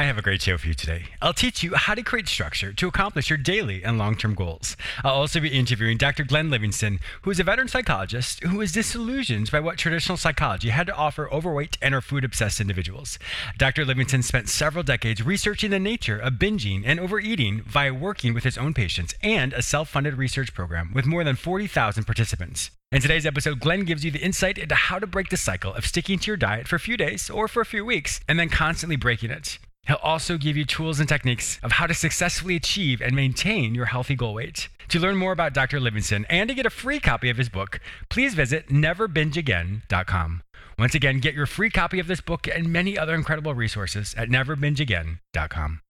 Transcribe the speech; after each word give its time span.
I 0.00 0.04
have 0.04 0.16
a 0.16 0.22
great 0.22 0.40
show 0.40 0.56
for 0.56 0.66
you 0.66 0.72
today. 0.72 1.02
I'll 1.20 1.34
teach 1.34 1.62
you 1.62 1.74
how 1.74 1.94
to 1.94 2.02
create 2.02 2.26
structure 2.26 2.72
to 2.72 2.88
accomplish 2.88 3.28
your 3.28 3.36
daily 3.36 3.84
and 3.84 3.98
long 3.98 4.16
term 4.16 4.34
goals. 4.34 4.74
I'll 5.04 5.12
also 5.12 5.40
be 5.40 5.50
interviewing 5.50 5.98
Dr. 5.98 6.24
Glenn 6.24 6.48
Livingston, 6.48 7.00
who 7.20 7.30
is 7.30 7.38
a 7.38 7.44
veteran 7.44 7.68
psychologist 7.68 8.42
who 8.42 8.56
was 8.56 8.72
disillusioned 8.72 9.50
by 9.50 9.60
what 9.60 9.76
traditional 9.76 10.16
psychology 10.16 10.70
had 10.70 10.86
to 10.86 10.94
offer 10.94 11.30
overweight 11.30 11.76
and 11.82 11.94
or 11.94 12.00
food 12.00 12.24
obsessed 12.24 12.62
individuals. 12.62 13.18
Dr. 13.58 13.84
Livingston 13.84 14.22
spent 14.22 14.48
several 14.48 14.82
decades 14.82 15.22
researching 15.22 15.70
the 15.70 15.78
nature 15.78 16.18
of 16.18 16.38
binging 16.38 16.82
and 16.86 16.98
overeating 16.98 17.60
via 17.64 17.92
working 17.92 18.32
with 18.32 18.44
his 18.44 18.56
own 18.56 18.72
patients 18.72 19.14
and 19.22 19.52
a 19.52 19.60
self 19.60 19.90
funded 19.90 20.14
research 20.14 20.54
program 20.54 20.92
with 20.94 21.04
more 21.04 21.24
than 21.24 21.36
40,000 21.36 22.04
participants. 22.04 22.70
In 22.90 23.02
today's 23.02 23.26
episode, 23.26 23.60
Glenn 23.60 23.84
gives 23.84 24.02
you 24.02 24.10
the 24.10 24.24
insight 24.24 24.56
into 24.56 24.74
how 24.74 24.98
to 24.98 25.06
break 25.06 25.28
the 25.28 25.36
cycle 25.36 25.74
of 25.74 25.84
sticking 25.84 26.18
to 26.20 26.28
your 26.28 26.38
diet 26.38 26.68
for 26.68 26.76
a 26.76 26.80
few 26.80 26.96
days 26.96 27.28
or 27.28 27.48
for 27.48 27.60
a 27.60 27.66
few 27.66 27.84
weeks 27.84 28.22
and 28.26 28.40
then 28.40 28.48
constantly 28.48 28.96
breaking 28.96 29.30
it. 29.30 29.58
He'll 29.86 29.96
also 30.02 30.36
give 30.36 30.56
you 30.56 30.64
tools 30.64 31.00
and 31.00 31.08
techniques 31.08 31.58
of 31.62 31.72
how 31.72 31.86
to 31.86 31.94
successfully 31.94 32.56
achieve 32.56 33.00
and 33.00 33.14
maintain 33.16 33.74
your 33.74 33.86
healthy 33.86 34.14
goal 34.14 34.34
weight. 34.34 34.68
To 34.88 35.00
learn 35.00 35.16
more 35.16 35.32
about 35.32 35.54
Dr. 35.54 35.80
Livingston 35.80 36.26
and 36.28 36.48
to 36.48 36.54
get 36.54 36.66
a 36.66 36.70
free 36.70 37.00
copy 37.00 37.30
of 37.30 37.36
his 37.36 37.48
book, 37.48 37.80
please 38.08 38.34
visit 38.34 38.68
neverbingeagain.com. 38.68 40.42
Once 40.78 40.94
again, 40.94 41.18
get 41.18 41.34
your 41.34 41.46
free 41.46 41.70
copy 41.70 41.98
of 41.98 42.06
this 42.06 42.20
book 42.20 42.48
and 42.48 42.72
many 42.72 42.98
other 42.98 43.14
incredible 43.14 43.54
resources 43.54 44.14
at 44.16 44.28
neverbingeagain.com. 44.28 45.80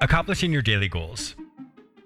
Accomplishing 0.00 0.52
your 0.52 0.62
daily 0.62 0.88
goals. 0.88 1.36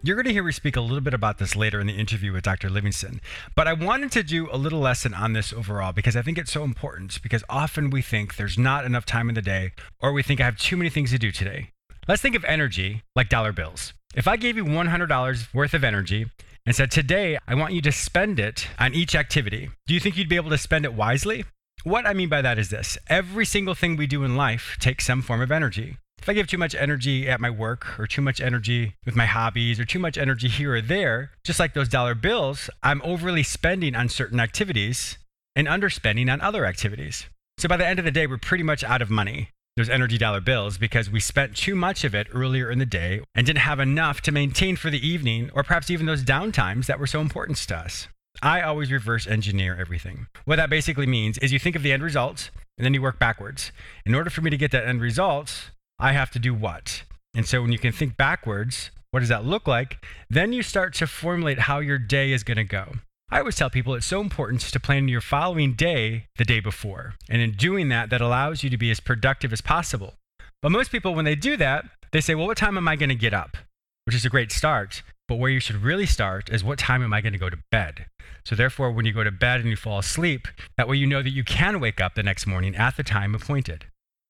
You're 0.07 0.15
going 0.15 0.27
to 0.27 0.33
hear 0.33 0.45
me 0.45 0.53
speak 0.53 0.77
a 0.77 0.81
little 0.81 1.01
bit 1.01 1.15
about 1.15 1.39
this 1.39 1.57
later 1.57 1.81
in 1.81 1.89
the 1.89 1.93
interview 1.93 2.33
with 2.33 2.45
Dr. 2.45 2.71
Livingston, 2.71 3.21
but 3.57 3.67
I 3.67 3.73
wanted 3.73 4.13
to 4.13 4.23
do 4.23 4.49
a 4.53 4.57
little 4.57 4.79
lesson 4.79 5.13
on 5.13 5.33
this 5.33 5.53
overall 5.53 5.91
because 5.91 6.15
I 6.15 6.23
think 6.23 6.39
it's 6.39 6.53
so 6.53 6.63
important 6.63 7.21
because 7.25 7.43
often 7.49 7.91
we 7.91 8.03
think 8.03 8.37
there's 8.37 8.57
not 8.57 8.85
enough 8.85 9.05
time 9.05 9.29
in 9.29 9.35
the 9.35 9.43
day 9.43 9.73
or 9.99 10.13
we 10.13 10.23
think 10.23 10.41
I 10.41 10.45
have 10.45 10.59
too 10.59 10.77
many 10.77 10.91
things 10.91 11.11
to 11.11 11.19
do 11.19 11.33
today. 11.33 11.71
Let's 12.07 12.23
think 12.23 12.37
of 12.37 12.45
energy 12.45 13.03
like 13.17 13.29
dollar 13.29 13.51
bills. 13.51 13.95
If 14.15 14.29
I 14.29 14.37
gave 14.37 14.57
you 14.57 14.65
$100 14.65 15.53
worth 15.53 15.75
of 15.75 15.83
energy 15.83 16.31
and 16.65 16.77
said, 16.77 16.93
Today, 16.93 17.37
I 17.49 17.57
want 17.57 17.73
you 17.73 17.83
to 17.83 17.91
spend 17.91 18.39
it 18.39 18.69
on 18.79 18.95
each 18.95 19.17
activity, 19.17 19.71
do 19.89 19.95
you 19.95 19.99
think 19.99 20.17
you'd 20.17 20.29
be 20.29 20.37
able 20.37 20.51
to 20.51 20.59
spend 20.59 20.85
it 20.85 20.95
wisely? 20.95 21.47
What 21.83 22.07
I 22.07 22.13
mean 22.13 22.29
by 22.29 22.43
that 22.43 22.61
is 22.61 22.71
this 22.71 22.97
every 23.09 23.45
single 23.45 23.75
thing 23.75 23.97
we 23.97 24.07
do 24.07 24.23
in 24.23 24.37
life 24.37 24.77
takes 24.79 25.05
some 25.05 25.21
form 25.21 25.41
of 25.41 25.51
energy. 25.51 25.97
If 26.27 26.31
I 26.31 26.33
give 26.33 26.49
too 26.49 26.59
much 26.59 26.75
energy 26.75 27.29
at 27.29 27.41
my 27.41 27.51
work 27.51 27.99
or 28.01 28.07
too 28.07 28.21
much 28.21 28.41
energy 28.41 28.97
with 29.05 29.15
my 29.15 29.27
hobbies 29.27 29.79
or 29.79 29.85
too 29.85 30.01
much 30.01 30.19
energy 30.19 30.49
here 30.49 30.75
or 30.75 30.81
there, 30.81 31.31
just 31.45 31.61
like 31.61 31.73
those 31.73 31.89
dollar 31.89 32.17
bills, 32.17 32.69
I'm 32.83 33.01
overly 33.03 33.45
spending 33.45 33.95
on 33.95 34.09
certain 34.09 34.41
activities 34.41 35.19
and 35.55 35.69
underspending 35.69 36.33
on 36.33 36.41
other 36.41 36.67
activities. 36.67 37.27
So 37.59 37.69
by 37.69 37.77
the 37.77 37.87
end 37.87 37.99
of 37.99 38.05
the 38.05 38.11
day, 38.11 38.27
we're 38.27 38.39
pretty 38.39 38.65
much 38.65 38.83
out 38.83 39.03
of 39.03 39.09
money, 39.09 39.51
those 39.77 39.89
energy 39.89 40.19
dollar 40.19 40.41
bills, 40.41 40.79
because 40.79 41.09
we 41.09 41.21
spent 41.21 41.57
too 41.57 41.77
much 41.77 42.03
of 42.03 42.15
it 42.15 42.27
earlier 42.33 42.71
in 42.73 42.81
the 42.81 42.87
day 42.87 43.21
and 43.35 43.47
didn't 43.47 43.61
have 43.61 43.79
enough 43.79 44.21
to 44.23 44.33
maintain 44.33 44.75
for 44.75 44.91
the 44.91 45.07
evening 45.07 45.51
or 45.55 45.63
perhaps 45.63 45.91
even 45.91 46.07
those 46.07 46.25
downtimes 46.25 46.87
that 46.87 46.99
were 46.99 47.07
so 47.07 47.21
important 47.21 47.59
to 47.59 47.77
us. 47.77 48.09
I 48.43 48.63
always 48.63 48.91
reverse 48.91 49.27
engineer 49.27 49.77
everything. 49.79 50.27
What 50.45 50.57
that 50.57 50.71
basically 50.71 51.07
means 51.07 51.39
is 51.39 51.53
you 51.53 51.59
think 51.59 51.77
of 51.77 51.83
the 51.83 51.93
end 51.93 52.03
result 52.03 52.51
and 52.77 52.85
then 52.85 52.93
you 52.93 53.01
work 53.01 53.19
backwards. 53.19 53.73
In 54.05 54.15
order 54.15 54.29
for 54.29 54.43
me 54.43 54.51
to 54.51 54.57
get 54.57 54.73
that 54.73 54.87
end 54.87 55.01
result, 55.01 55.71
I 55.99 56.13
have 56.13 56.31
to 56.33 56.39
do 56.39 56.55
what? 56.55 57.03
And 57.35 57.47
so 57.47 57.63
when 57.63 57.73
you 57.73 57.79
can 57.79 57.93
think 57.93 58.17
backwards, 58.17 58.91
what 59.11 59.21
does 59.21 59.29
that 59.29 59.45
look 59.45 59.67
like? 59.67 60.05
Then 60.29 60.53
you 60.53 60.63
start 60.63 60.95
to 60.95 61.07
formulate 61.07 61.61
how 61.61 61.79
your 61.79 61.99
day 61.99 62.33
is 62.33 62.43
going 62.43 62.57
to 62.57 62.65
go. 62.65 62.93
I 63.31 63.41
always 63.41 63.57
tell 63.57 63.71
people 63.71 63.95
it's 63.95 64.07
so 64.07 64.21
important 64.21 64.61
to 64.61 64.81
plan 64.81 65.09
your 65.09 65.21
following 65.21 65.75
day 65.75 66.27
the 66.37 66.45
day 66.45 66.61
before. 66.61 67.15
And 67.29 67.43
in 67.43 67.53
doing 67.53 67.89
that, 67.89 68.11
that 68.11 68.21
allows 68.21 68.63
you 68.63 68.71
to 68.71 68.77
be 68.77 68.91
as 68.91 69.01
productive 69.01 69.53
as 69.53 69.61
possible. 69.61 70.15
But 70.63 70.71
most 70.71 70.93
people, 70.93 71.15
when 71.15 71.25
they 71.25 71.35
do 71.35 71.57
that, 71.57 71.87
they 72.13 72.21
say, 72.21 72.35
well, 72.35 72.47
what 72.47 72.57
time 72.57 72.77
am 72.77 72.89
I 72.89 72.97
going 72.97 73.09
to 73.09 73.15
get 73.15 73.35
up? 73.35 73.57
Which 74.05 74.15
is 74.15 74.25
a 74.25 74.31
great 74.31 74.53
start. 74.53 75.03
But 75.29 75.37
where 75.37 75.51
you 75.51 75.61
should 75.61 75.83
really 75.83 76.07
start 76.07 76.51
is 76.51 76.63
what 76.63 76.79
time 76.79 77.03
am 77.03 77.13
I 77.13 77.21
going 77.21 77.33
to 77.33 77.39
go 77.39 77.51
to 77.51 77.59
bed? 77.73 78.07
So, 78.45 78.55
therefore, 78.55 78.93
when 78.93 79.07
you 79.07 79.13
go 79.13 79.25
to 79.25 79.33
bed 79.33 79.61
and 79.61 79.69
you 79.69 79.77
fall 79.77 79.99
asleep, 79.99 80.47
that 80.77 80.87
way 80.87 80.97
you 80.97 81.07
know 81.07 81.21
that 81.23 81.31
you 81.31 81.43
can 81.43 81.81
wake 81.81 82.01
up 82.01 82.15
the 82.15 82.23
next 82.23 82.47
morning 82.47 82.77
at 82.77 82.97
the 82.97 83.03
time 83.03 83.35
appointed. 83.35 83.87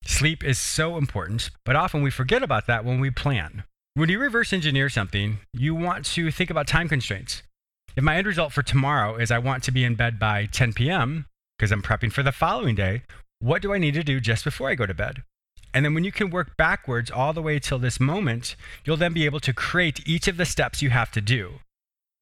Sleep 0.06 0.44
is 0.44 0.58
so 0.58 0.96
important, 0.96 1.50
but 1.64 1.76
often 1.76 2.00
we 2.00 2.10
forget 2.10 2.42
about 2.42 2.66
that 2.68 2.84
when 2.84 3.00
we 3.00 3.10
plan. 3.10 3.64
When 3.94 4.08
you 4.08 4.18
reverse 4.18 4.52
engineer 4.52 4.88
something, 4.88 5.38
you 5.52 5.74
want 5.74 6.04
to 6.06 6.30
think 6.30 6.48
about 6.48 6.66
time 6.66 6.88
constraints. 6.88 7.42
If 7.96 8.04
my 8.04 8.16
end 8.16 8.26
result 8.26 8.52
for 8.52 8.62
tomorrow 8.62 9.16
is 9.16 9.30
I 9.30 9.38
want 9.38 9.62
to 9.64 9.72
be 9.72 9.84
in 9.84 9.94
bed 9.94 10.18
by 10.18 10.46
10 10.46 10.74
p.m., 10.74 11.26
because 11.58 11.72
I'm 11.72 11.82
prepping 11.82 12.12
for 12.12 12.22
the 12.22 12.32
following 12.32 12.74
day, 12.74 13.02
what 13.40 13.62
do 13.62 13.74
I 13.74 13.78
need 13.78 13.94
to 13.94 14.02
do 14.02 14.20
just 14.20 14.44
before 14.44 14.70
I 14.70 14.74
go 14.74 14.86
to 14.86 14.94
bed? 14.94 15.22
And 15.74 15.84
then 15.84 15.92
when 15.92 16.04
you 16.04 16.12
can 16.12 16.30
work 16.30 16.56
backwards 16.56 17.10
all 17.10 17.32
the 17.32 17.42
way 17.42 17.58
till 17.58 17.78
this 17.78 17.98
moment, 17.98 18.54
you'll 18.84 18.96
then 18.96 19.12
be 19.12 19.24
able 19.24 19.40
to 19.40 19.52
create 19.52 20.06
each 20.06 20.28
of 20.28 20.36
the 20.36 20.46
steps 20.46 20.80
you 20.80 20.90
have 20.90 21.10
to 21.12 21.20
do. 21.20 21.60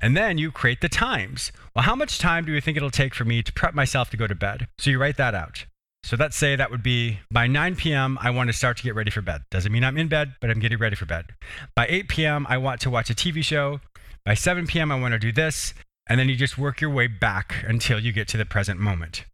And 0.01 0.17
then 0.17 0.39
you 0.39 0.51
create 0.51 0.81
the 0.81 0.89
times. 0.89 1.53
Well, 1.75 1.85
how 1.85 1.95
much 1.95 2.19
time 2.19 2.45
do 2.45 2.53
you 2.53 2.61
think 2.61 2.77
it'll 2.77 2.91
take 2.91 3.15
for 3.15 3.25
me 3.25 3.43
to 3.43 3.53
prep 3.53 3.75
myself 3.75 4.11
to 4.11 4.17
go 4.17 4.27
to 4.27 4.35
bed? 4.35 4.69
So 4.79 4.91
you 4.91 4.99
write 4.99 5.19
that 5.19 5.35
out. 5.35 5.67
So 6.05 6.19
let's 6.19 6.37
say 6.37 6.55
that 6.55 6.71
would 6.71 6.83
be 6.83 7.21
by 7.31 7.47
9 7.47 7.77
p.m., 7.77 8.19
I 8.21 8.29
want 8.29 8.49
to 8.49 8.53
start 8.53 8.77
to 8.77 8.83
get 8.83 8.95
ready 8.95 9.11
for 9.11 9.23
bed. 9.23 9.41
Doesn't 9.51 9.73
mean 9.73 9.83
I'm 9.83 9.97
in 9.97 10.09
bed, 10.09 10.35
but 10.39 10.51
I'm 10.51 10.61
getting 10.61 10.77
ready 10.77 10.97
for 10.97 11.07
bed. 11.07 11.25
By 11.75 11.87
8 11.89 12.09
p.m., 12.09 12.47
I 12.47 12.59
want 12.59 12.83
to 12.83 12.91
watch 12.91 13.09
a 13.09 13.15
TV 13.15 13.43
show. 13.43 13.81
By 14.27 14.35
7 14.35 14.67
p.m., 14.67 14.93
I 14.93 15.01
want 15.01 15.13
to 15.13 15.19
do 15.19 15.33
this. 15.33 15.73
And 16.07 16.21
then 16.21 16.29
you 16.29 16.37
just 16.37 16.59
work 16.59 16.83
your 16.83 16.91
way 16.91 17.07
back 17.07 17.65
until 17.67 17.99
you 17.99 18.13
get 18.13 18.29
to 18.29 18.37
the 18.37 18.45
present 18.45 18.79
moment. 18.79 19.25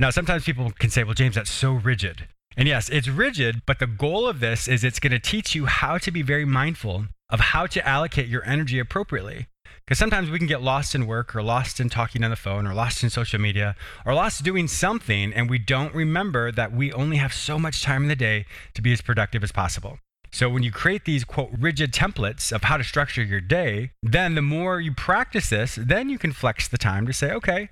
Now, 0.00 0.08
sometimes 0.08 0.44
people 0.44 0.70
can 0.70 0.88
say, 0.88 1.04
well, 1.04 1.12
James, 1.12 1.34
that's 1.34 1.50
so 1.50 1.72
rigid. 1.72 2.26
And 2.56 2.66
yes, 2.66 2.88
it's 2.88 3.08
rigid, 3.08 3.60
but 3.66 3.78
the 3.78 3.86
goal 3.86 4.26
of 4.26 4.40
this 4.40 4.66
is 4.66 4.82
it's 4.82 5.00
going 5.00 5.12
to 5.12 5.18
teach 5.18 5.54
you 5.54 5.66
how 5.66 5.98
to 5.98 6.10
be 6.10 6.22
very 6.22 6.46
mindful 6.46 7.04
of 7.28 7.40
how 7.40 7.66
to 7.66 7.86
allocate 7.86 8.28
your 8.28 8.44
energy 8.46 8.78
appropriately. 8.78 9.48
Because 9.84 9.98
sometimes 9.98 10.30
we 10.30 10.38
can 10.38 10.46
get 10.46 10.62
lost 10.62 10.94
in 10.94 11.06
work 11.06 11.34
or 11.34 11.42
lost 11.42 11.80
in 11.80 11.88
talking 11.88 12.24
on 12.24 12.30
the 12.30 12.36
phone 12.36 12.66
or 12.66 12.74
lost 12.74 13.02
in 13.02 13.10
social 13.10 13.40
media 13.40 13.76
or 14.06 14.14
lost 14.14 14.42
doing 14.42 14.68
something 14.68 15.32
and 15.32 15.50
we 15.50 15.58
don't 15.58 15.94
remember 15.94 16.50
that 16.52 16.72
we 16.72 16.92
only 16.92 17.16
have 17.16 17.32
so 17.32 17.58
much 17.58 17.82
time 17.82 18.02
in 18.02 18.08
the 18.08 18.16
day 18.16 18.46
to 18.74 18.82
be 18.82 18.92
as 18.92 19.00
productive 19.00 19.42
as 19.42 19.52
possible. 19.52 19.98
So 20.32 20.48
when 20.48 20.64
you 20.64 20.72
create 20.72 21.04
these 21.04 21.22
quote 21.22 21.50
rigid 21.56 21.92
templates 21.92 22.50
of 22.50 22.64
how 22.64 22.76
to 22.76 22.82
structure 22.82 23.22
your 23.22 23.40
day, 23.40 23.92
then 24.02 24.34
the 24.34 24.42
more 24.42 24.80
you 24.80 24.92
practice 24.92 25.50
this, 25.50 25.78
then 25.80 26.08
you 26.08 26.18
can 26.18 26.32
flex 26.32 26.66
the 26.66 26.76
time 26.76 27.06
to 27.06 27.12
say, 27.12 27.30
okay, 27.30 27.68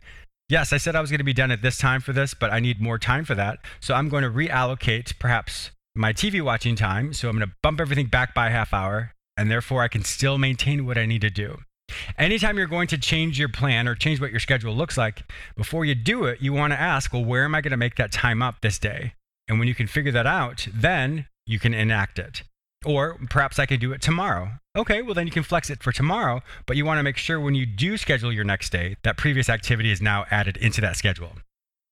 yes, 0.49 0.73
I 0.73 0.77
said 0.77 0.95
I 0.95 1.01
was 1.01 1.11
going 1.11 1.19
to 1.19 1.25
be 1.25 1.33
done 1.33 1.51
at 1.51 1.63
this 1.63 1.77
time 1.77 2.01
for 2.01 2.13
this, 2.13 2.35
but 2.35 2.53
I 2.53 2.61
need 2.61 2.81
more 2.81 2.99
time 2.99 3.25
for 3.25 3.35
that. 3.35 3.59
So 3.81 3.95
I'm 3.95 4.09
going 4.09 4.23
to 4.23 4.31
reallocate 4.31 5.19
perhaps 5.19 5.73
my 5.97 6.13
TV 6.13 6.41
watching 6.41 6.77
time. 6.77 7.13
So 7.13 7.29
I'm 7.29 7.37
going 7.37 7.49
to 7.49 7.55
bump 7.63 7.81
everything 7.81 8.07
back 8.07 8.33
by 8.33 8.47
a 8.47 8.51
half 8.51 8.73
hour 8.73 9.13
and 9.37 9.51
therefore 9.51 9.83
I 9.83 9.89
can 9.89 10.05
still 10.05 10.39
maintain 10.39 10.87
what 10.87 10.97
I 10.97 11.07
need 11.07 11.23
to 11.23 11.31
do. 11.31 11.59
Anytime 12.19 12.59
you're 12.59 12.67
going 12.67 12.89
to 12.89 12.99
change 12.99 13.39
your 13.39 13.49
plan 13.49 13.89
or 13.89 13.95
change 13.95 14.21
what 14.21 14.31
your 14.31 14.41
schedule 14.41 14.75
looks 14.75 14.97
like, 14.97 15.25
before 15.57 15.85
you 15.85 15.95
do 15.95 16.25
it, 16.25 16.41
you 16.41 16.53
want 16.53 16.73
to 16.73 16.81
ask, 16.81 17.13
well, 17.13 17.25
where 17.25 17.45
am 17.45 17.55
I 17.55 17.61
going 17.61 17.73
to 17.73 17.77
make 17.77 17.97
that 17.97 18.13
time 18.13 18.43
up 18.43 18.61
this 18.61 18.79
day? 18.79 19.15
And 19.49 19.59
when 19.59 19.69
you 19.69 19.75
can 19.75 19.87
figure 19.87 20.13
that 20.13 20.27
out, 20.27 20.67
then 20.73 21.27
you 21.47 21.59
can 21.59 21.75
enact 21.75 22.19
it. 22.19 22.43
Or 22.85 23.19
perhaps 23.31 23.59
I 23.59 23.67
could 23.67 23.81
do 23.81 23.93
it 23.93 24.03
tomorrow. 24.03 24.53
Okay, 24.77 25.03
well, 25.03 25.15
then 25.15 25.27
you 25.27 25.33
can 25.33 25.43
flex 25.43 25.71
it 25.71 25.83
for 25.83 25.93
tomorrow, 25.93 26.41
but 26.67 26.77
you 26.77 26.85
want 26.85 26.99
to 26.99 27.03
make 27.03 27.17
sure 27.17 27.39
when 27.39 27.55
you 27.55 27.67
do 27.67 27.97
schedule 27.97 28.33
your 28.33 28.45
next 28.45 28.71
day, 28.73 28.97
that 29.05 29.17
previous 29.17 29.49
activity 29.49 29.91
is 29.91 30.03
now 30.03 30.25
added 30.31 30.57
into 30.57 30.81
that 30.81 30.97
schedule. 30.97 31.33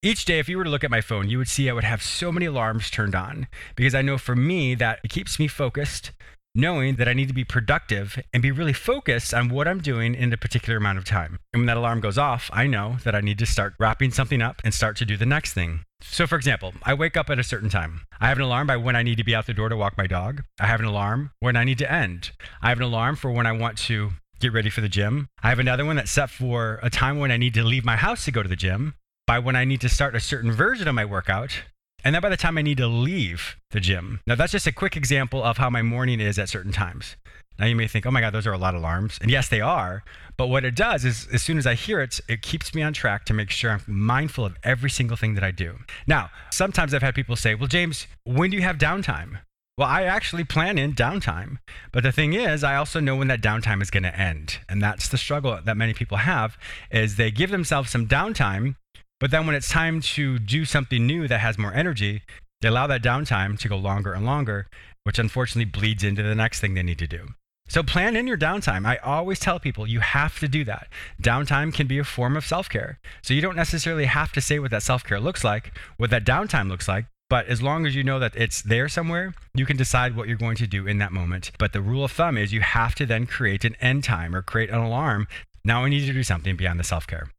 Each 0.02 0.24
day, 0.24 0.38
if 0.38 0.48
you 0.48 0.56
were 0.56 0.64
to 0.64 0.70
look 0.70 0.82
at 0.82 0.90
my 0.90 1.02
phone, 1.02 1.28
you 1.28 1.36
would 1.36 1.48
see 1.48 1.68
I 1.68 1.74
would 1.74 1.84
have 1.84 2.02
so 2.02 2.32
many 2.32 2.46
alarms 2.46 2.90
turned 2.90 3.14
on 3.14 3.48
because 3.76 3.94
I 3.94 4.00
know 4.00 4.16
for 4.16 4.34
me 4.34 4.74
that 4.76 4.98
it 5.04 5.10
keeps 5.10 5.38
me 5.38 5.46
focused 5.46 6.12
knowing 6.54 6.96
that 6.96 7.08
I 7.08 7.12
need 7.12 7.28
to 7.28 7.34
be 7.34 7.44
productive 7.44 8.18
and 8.32 8.42
be 8.42 8.50
really 8.50 8.72
focused 8.72 9.32
on 9.32 9.48
what 9.48 9.68
I'm 9.68 9.80
doing 9.80 10.14
in 10.14 10.32
a 10.32 10.36
particular 10.36 10.76
amount 10.76 10.98
of 10.98 11.04
time. 11.04 11.38
And 11.52 11.60
when 11.60 11.66
that 11.66 11.76
alarm 11.76 12.00
goes 12.00 12.18
off, 12.18 12.50
I 12.52 12.66
know 12.66 12.96
that 13.04 13.14
I 13.14 13.20
need 13.20 13.38
to 13.38 13.46
start 13.46 13.74
wrapping 13.78 14.10
something 14.10 14.42
up 14.42 14.60
and 14.64 14.74
start 14.74 14.96
to 14.96 15.04
do 15.04 15.16
the 15.16 15.26
next 15.26 15.52
thing. 15.52 15.84
So, 16.02 16.26
for 16.26 16.36
example, 16.36 16.74
I 16.82 16.94
wake 16.94 17.16
up 17.16 17.30
at 17.30 17.38
a 17.38 17.44
certain 17.44 17.68
time. 17.68 18.02
I 18.20 18.28
have 18.28 18.38
an 18.38 18.44
alarm 18.44 18.66
by 18.66 18.76
when 18.76 18.96
I 18.96 19.02
need 19.02 19.18
to 19.18 19.24
be 19.24 19.34
out 19.34 19.46
the 19.46 19.54
door 19.54 19.68
to 19.68 19.76
walk 19.76 19.96
my 19.96 20.06
dog. 20.06 20.42
I 20.58 20.66
have 20.66 20.80
an 20.80 20.86
alarm 20.86 21.30
when 21.40 21.56
I 21.56 21.64
need 21.64 21.78
to 21.78 21.92
end. 21.92 22.32
I 22.62 22.70
have 22.70 22.78
an 22.78 22.84
alarm 22.84 23.16
for 23.16 23.30
when 23.30 23.46
I 23.46 23.52
want 23.52 23.78
to 23.78 24.12
get 24.40 24.52
ready 24.52 24.70
for 24.70 24.80
the 24.80 24.88
gym. 24.88 25.28
I 25.42 25.50
have 25.50 25.58
another 25.58 25.84
one 25.84 25.96
that's 25.96 26.10
set 26.10 26.30
for 26.30 26.80
a 26.82 26.90
time 26.90 27.18
when 27.18 27.30
I 27.30 27.36
need 27.36 27.54
to 27.54 27.62
leave 27.62 27.84
my 27.84 27.96
house 27.96 28.24
to 28.24 28.32
go 28.32 28.42
to 28.42 28.48
the 28.48 28.56
gym, 28.56 28.94
by 29.26 29.38
when 29.38 29.54
I 29.54 29.64
need 29.64 29.80
to 29.82 29.88
start 29.88 30.16
a 30.16 30.20
certain 30.20 30.50
version 30.50 30.88
of 30.88 30.94
my 30.96 31.04
workout, 31.04 31.62
and 32.04 32.14
then 32.14 32.22
by 32.22 32.28
the 32.28 32.36
time 32.36 32.58
I 32.58 32.62
need 32.62 32.78
to 32.78 32.86
leave 32.86 33.56
the 33.70 33.80
gym. 33.80 34.20
Now, 34.26 34.34
that's 34.34 34.52
just 34.52 34.66
a 34.66 34.72
quick 34.72 34.96
example 34.96 35.42
of 35.42 35.58
how 35.58 35.70
my 35.70 35.82
morning 35.82 36.20
is 36.20 36.38
at 36.38 36.48
certain 36.48 36.72
times. 36.72 37.16
Now, 37.58 37.66
you 37.66 37.76
may 37.76 37.86
think, 37.86 38.06
oh 38.06 38.10
my 38.10 38.22
God, 38.22 38.32
those 38.32 38.46
are 38.46 38.52
a 38.52 38.58
lot 38.58 38.74
of 38.74 38.80
alarms. 38.80 39.18
And 39.20 39.30
yes, 39.30 39.48
they 39.48 39.60
are. 39.60 40.02
But 40.38 40.46
what 40.46 40.64
it 40.64 40.74
does 40.74 41.04
is, 41.04 41.28
as 41.30 41.42
soon 41.42 41.58
as 41.58 41.66
I 41.66 41.74
hear 41.74 42.00
it, 42.00 42.18
it 42.26 42.40
keeps 42.40 42.74
me 42.74 42.82
on 42.82 42.94
track 42.94 43.26
to 43.26 43.34
make 43.34 43.50
sure 43.50 43.72
I'm 43.72 43.82
mindful 43.86 44.46
of 44.46 44.56
every 44.64 44.88
single 44.88 45.16
thing 45.16 45.34
that 45.34 45.44
I 45.44 45.50
do. 45.50 45.78
Now, 46.06 46.30
sometimes 46.50 46.94
I've 46.94 47.02
had 47.02 47.14
people 47.14 47.36
say, 47.36 47.54
well, 47.54 47.66
James, 47.66 48.06
when 48.24 48.50
do 48.50 48.56
you 48.56 48.62
have 48.62 48.78
downtime? 48.78 49.40
Well, 49.76 49.88
I 49.88 50.04
actually 50.04 50.44
plan 50.44 50.78
in 50.78 50.94
downtime. 50.94 51.58
But 51.92 52.02
the 52.02 52.12
thing 52.12 52.32
is, 52.32 52.64
I 52.64 52.76
also 52.76 53.00
know 53.00 53.16
when 53.16 53.28
that 53.28 53.42
downtime 53.42 53.82
is 53.82 53.90
going 53.90 54.02
to 54.04 54.18
end. 54.18 54.58
And 54.68 54.82
that's 54.82 55.08
the 55.08 55.18
struggle 55.18 55.58
that 55.62 55.76
many 55.76 55.92
people 55.92 56.18
have 56.18 56.56
is 56.90 57.16
they 57.16 57.30
give 57.30 57.50
themselves 57.50 57.90
some 57.90 58.06
downtime, 58.06 58.76
but 59.20 59.30
then 59.30 59.46
when 59.46 59.54
it's 59.54 59.68
time 59.68 60.00
to 60.00 60.38
do 60.38 60.64
something 60.64 61.06
new 61.06 61.28
that 61.28 61.40
has 61.40 61.58
more 61.58 61.72
energy, 61.72 62.22
they 62.60 62.68
allow 62.68 62.86
that 62.88 63.02
downtime 63.02 63.58
to 63.58 63.68
go 63.68 63.76
longer 63.76 64.12
and 64.12 64.26
longer, 64.26 64.66
which 65.04 65.18
unfortunately 65.18 65.70
bleeds 65.70 66.02
into 66.02 66.22
the 66.22 66.34
next 66.34 66.60
thing 66.60 66.74
they 66.74 66.82
need 66.82 66.98
to 66.98 67.06
do. 67.06 67.28
So 67.68 67.84
plan 67.84 68.16
in 68.16 68.26
your 68.26 68.36
downtime. 68.36 68.84
I 68.84 68.96
always 68.96 69.38
tell 69.38 69.60
people 69.60 69.86
you 69.86 70.00
have 70.00 70.40
to 70.40 70.48
do 70.48 70.64
that. 70.64 70.88
Downtime 71.22 71.72
can 71.72 71.86
be 71.86 71.98
a 71.98 72.04
form 72.04 72.36
of 72.36 72.44
self-care. 72.44 72.98
So 73.22 73.32
you 73.32 73.40
don't 73.40 73.54
necessarily 73.54 74.06
have 74.06 74.32
to 74.32 74.40
say 74.40 74.58
what 74.58 74.72
that 74.72 74.82
self-care 74.82 75.20
looks 75.20 75.44
like, 75.44 75.78
what 75.96 76.10
that 76.10 76.24
downtime 76.24 76.68
looks 76.68 76.88
like, 76.88 77.06
but 77.28 77.46
as 77.46 77.62
long 77.62 77.86
as 77.86 77.94
you 77.94 78.02
know 78.02 78.18
that 78.18 78.34
it's 78.34 78.60
there 78.60 78.88
somewhere, 78.88 79.34
you 79.54 79.64
can 79.64 79.76
decide 79.76 80.16
what 80.16 80.26
you're 80.26 80.36
going 80.36 80.56
to 80.56 80.66
do 80.66 80.88
in 80.88 80.98
that 80.98 81.12
moment. 81.12 81.52
But 81.60 81.72
the 81.72 81.80
rule 81.80 82.02
of 82.02 82.10
thumb 82.10 82.36
is 82.36 82.52
you 82.52 82.60
have 82.60 82.96
to 82.96 83.06
then 83.06 83.24
create 83.24 83.64
an 83.64 83.76
end 83.80 84.02
time 84.02 84.34
or 84.34 84.42
create 84.42 84.70
an 84.70 84.80
alarm. 84.80 85.28
Now 85.64 85.84
I 85.84 85.90
need 85.90 86.06
to 86.06 86.12
do 86.12 86.24
something 86.24 86.56
beyond 86.56 86.80
the 86.80 86.84
self-care. 86.84 87.30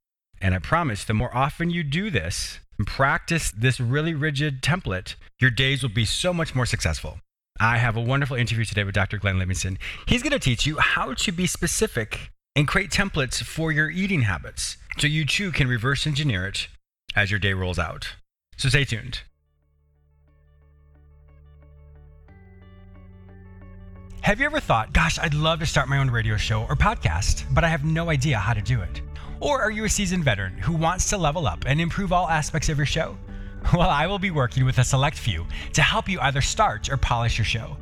And 0.41 0.55
I 0.55 0.59
promise 0.59 1.03
the 1.03 1.13
more 1.13 1.35
often 1.35 1.69
you 1.69 1.83
do 1.83 2.09
this 2.09 2.59
and 2.77 2.87
practice 2.87 3.51
this 3.51 3.79
really 3.79 4.15
rigid 4.15 4.61
template, 4.63 5.15
your 5.39 5.51
days 5.51 5.83
will 5.83 5.89
be 5.89 6.05
so 6.05 6.33
much 6.33 6.55
more 6.55 6.65
successful. 6.65 7.19
I 7.59 7.77
have 7.77 7.95
a 7.95 8.01
wonderful 8.01 8.35
interview 8.35 8.65
today 8.65 8.83
with 8.83 8.95
Dr. 8.95 9.19
Glenn 9.19 9.37
Livingston. 9.37 9.77
He's 10.07 10.23
going 10.23 10.31
to 10.31 10.39
teach 10.39 10.65
you 10.65 10.79
how 10.79 11.13
to 11.13 11.31
be 11.31 11.45
specific 11.45 12.31
and 12.55 12.67
create 12.67 12.89
templates 12.89 13.43
for 13.43 13.71
your 13.71 13.91
eating 13.91 14.23
habits 14.23 14.77
so 14.97 15.05
you 15.05 15.25
too 15.25 15.51
can 15.51 15.67
reverse 15.67 16.07
engineer 16.07 16.47
it 16.47 16.67
as 17.15 17.29
your 17.29 17.39
day 17.39 17.53
rolls 17.53 17.77
out. 17.77 18.09
So 18.57 18.67
stay 18.69 18.83
tuned. 18.83 19.21
Have 24.21 24.39
you 24.39 24.45
ever 24.45 24.59
thought, 24.59 24.93
gosh, 24.93 25.19
I'd 25.19 25.33
love 25.33 25.59
to 25.59 25.65
start 25.65 25.87
my 25.87 25.97
own 25.97 26.09
radio 26.09 26.37
show 26.37 26.63
or 26.63 26.75
podcast, 26.75 27.43
but 27.53 27.63
I 27.63 27.67
have 27.67 27.83
no 27.83 28.09
idea 28.09 28.37
how 28.37 28.53
to 28.53 28.61
do 28.61 28.81
it? 28.81 29.01
Or 29.41 29.59
are 29.59 29.71
you 29.71 29.85
a 29.85 29.89
seasoned 29.89 30.23
veteran 30.23 30.53
who 30.59 30.73
wants 30.73 31.09
to 31.09 31.17
level 31.17 31.47
up 31.47 31.65
and 31.65 31.81
improve 31.81 32.13
all 32.13 32.29
aspects 32.29 32.69
of 32.69 32.77
your 32.77 32.85
show? 32.85 33.17
Well, 33.73 33.91
I 33.91 34.07
will 34.07 34.17
be 34.17 34.31
working 34.31 34.65
with 34.65 34.79
a 34.79 34.83
select 34.83 35.15
few 35.15 35.45
to 35.73 35.83
help 35.83 36.09
you 36.09 36.19
either 36.21 36.41
start 36.41 36.89
or 36.89 36.97
polish 36.97 37.37
your 37.37 37.45
show. 37.45 37.77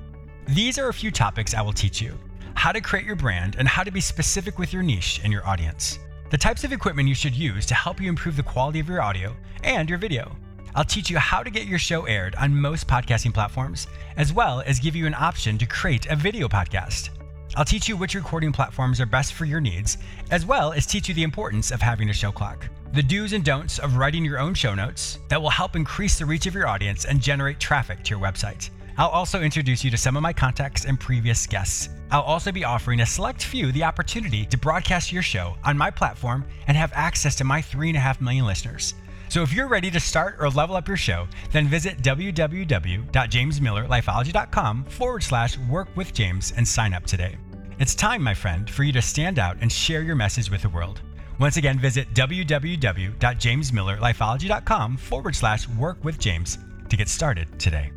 These 0.45 0.77
are 0.77 0.89
a 0.89 0.93
few 0.93 1.09
topics 1.09 1.53
I 1.53 1.61
will 1.61 1.71
teach 1.71 2.01
you 2.01 2.17
how 2.53 2.73
to 2.73 2.81
create 2.81 3.05
your 3.05 3.15
brand 3.15 3.55
and 3.57 3.65
how 3.65 3.83
to 3.83 3.91
be 3.91 4.01
specific 4.01 4.59
with 4.59 4.73
your 4.73 4.83
niche 4.83 5.21
and 5.23 5.31
your 5.31 5.47
audience, 5.47 5.97
the 6.31 6.37
types 6.37 6.65
of 6.65 6.73
equipment 6.73 7.07
you 7.07 7.15
should 7.15 7.33
use 7.33 7.65
to 7.65 7.73
help 7.73 8.01
you 8.01 8.09
improve 8.09 8.35
the 8.35 8.43
quality 8.43 8.81
of 8.81 8.89
your 8.89 9.01
audio 9.01 9.33
and 9.63 9.89
your 9.89 9.97
video. 9.97 10.35
I'll 10.75 10.83
teach 10.83 11.09
you 11.09 11.17
how 11.17 11.43
to 11.43 11.49
get 11.49 11.67
your 11.67 11.79
show 11.79 12.03
aired 12.05 12.35
on 12.35 12.53
most 12.53 12.87
podcasting 12.87 13.33
platforms, 13.33 13.87
as 14.17 14.33
well 14.33 14.61
as 14.65 14.79
give 14.79 14.97
you 14.97 15.07
an 15.07 15.15
option 15.15 15.57
to 15.57 15.65
create 15.65 16.07
a 16.07 16.15
video 16.17 16.49
podcast. 16.49 17.09
I'll 17.55 17.65
teach 17.65 17.87
you 17.87 17.97
which 17.97 18.15
recording 18.15 18.51
platforms 18.51 19.01
are 19.01 19.05
best 19.05 19.33
for 19.33 19.45
your 19.45 19.59
needs, 19.59 19.97
as 20.31 20.45
well 20.45 20.71
as 20.71 20.85
teach 20.85 21.09
you 21.09 21.15
the 21.15 21.23
importance 21.23 21.71
of 21.71 21.81
having 21.81 22.09
a 22.09 22.13
show 22.13 22.31
clock 22.31 22.69
the 22.91 23.03
do's 23.03 23.33
and 23.33 23.45
don'ts 23.45 23.77
of 23.77 23.97
writing 23.97 24.25
your 24.25 24.39
own 24.39 24.53
show 24.55 24.73
notes 24.73 25.19
that 25.29 25.39
will 25.39 25.51
help 25.51 25.75
increase 25.75 26.17
the 26.17 26.25
reach 26.25 26.47
of 26.47 26.55
your 26.55 26.67
audience 26.67 27.05
and 27.05 27.21
generate 27.21 27.59
traffic 27.59 28.03
to 28.03 28.09
your 28.09 28.19
website. 28.19 28.71
I'll 28.97 29.09
also 29.09 29.41
introduce 29.41 29.83
you 29.83 29.91
to 29.91 29.97
some 29.97 30.17
of 30.17 30.23
my 30.23 30.33
contacts 30.33 30.85
and 30.85 30.99
previous 30.99 31.45
guests. 31.45 31.89
I'll 32.09 32.21
also 32.21 32.51
be 32.51 32.63
offering 32.63 33.01
a 33.01 33.05
select 33.05 33.43
few 33.43 33.71
the 33.71 33.83
opportunity 33.83 34.43
to 34.47 34.57
broadcast 34.57 35.11
your 35.11 35.21
show 35.21 35.55
on 35.63 35.77
my 35.77 35.91
platform 35.91 36.43
and 36.67 36.75
have 36.75 36.91
access 36.95 37.35
to 37.35 37.43
my 37.43 37.61
3.5 37.61 38.21
million 38.21 38.45
listeners. 38.45 38.95
So 39.29 39.41
if 39.43 39.53
you're 39.53 39.67
ready 39.67 39.91
to 39.91 39.99
start 39.99 40.37
or 40.39 40.49
level 40.49 40.75
up 40.75 40.87
your 40.87 40.97
show, 40.97 41.27
then 41.51 41.67
visit 41.67 42.01
www.jamesmillerlifeology.com 42.01 44.85
forward 44.85 45.23
slash 45.23 45.59
work 45.69 45.87
with 45.95 46.11
James 46.13 46.51
and 46.57 46.67
sign 46.67 46.93
up 46.93 47.05
today. 47.05 47.37
It's 47.77 47.93
time, 47.95 48.21
my 48.21 48.33
friend, 48.33 48.69
for 48.69 48.83
you 48.83 48.91
to 48.91 49.01
stand 49.01 49.39
out 49.39 49.55
and 49.61 49.71
share 49.71 50.01
your 50.01 50.15
message 50.15 50.51
with 50.51 50.63
the 50.63 50.69
world. 50.69 50.99
Once 51.39 51.55
again, 51.57 51.79
visit 51.79 52.13
www.jamesmillerlifeology.com 52.13 54.97
forward 54.97 55.35
slash 55.35 55.69
work 55.69 56.03
with 56.03 56.19
James 56.19 56.57
to 56.89 56.97
get 56.97 57.07
started 57.07 57.47
today. 57.57 57.93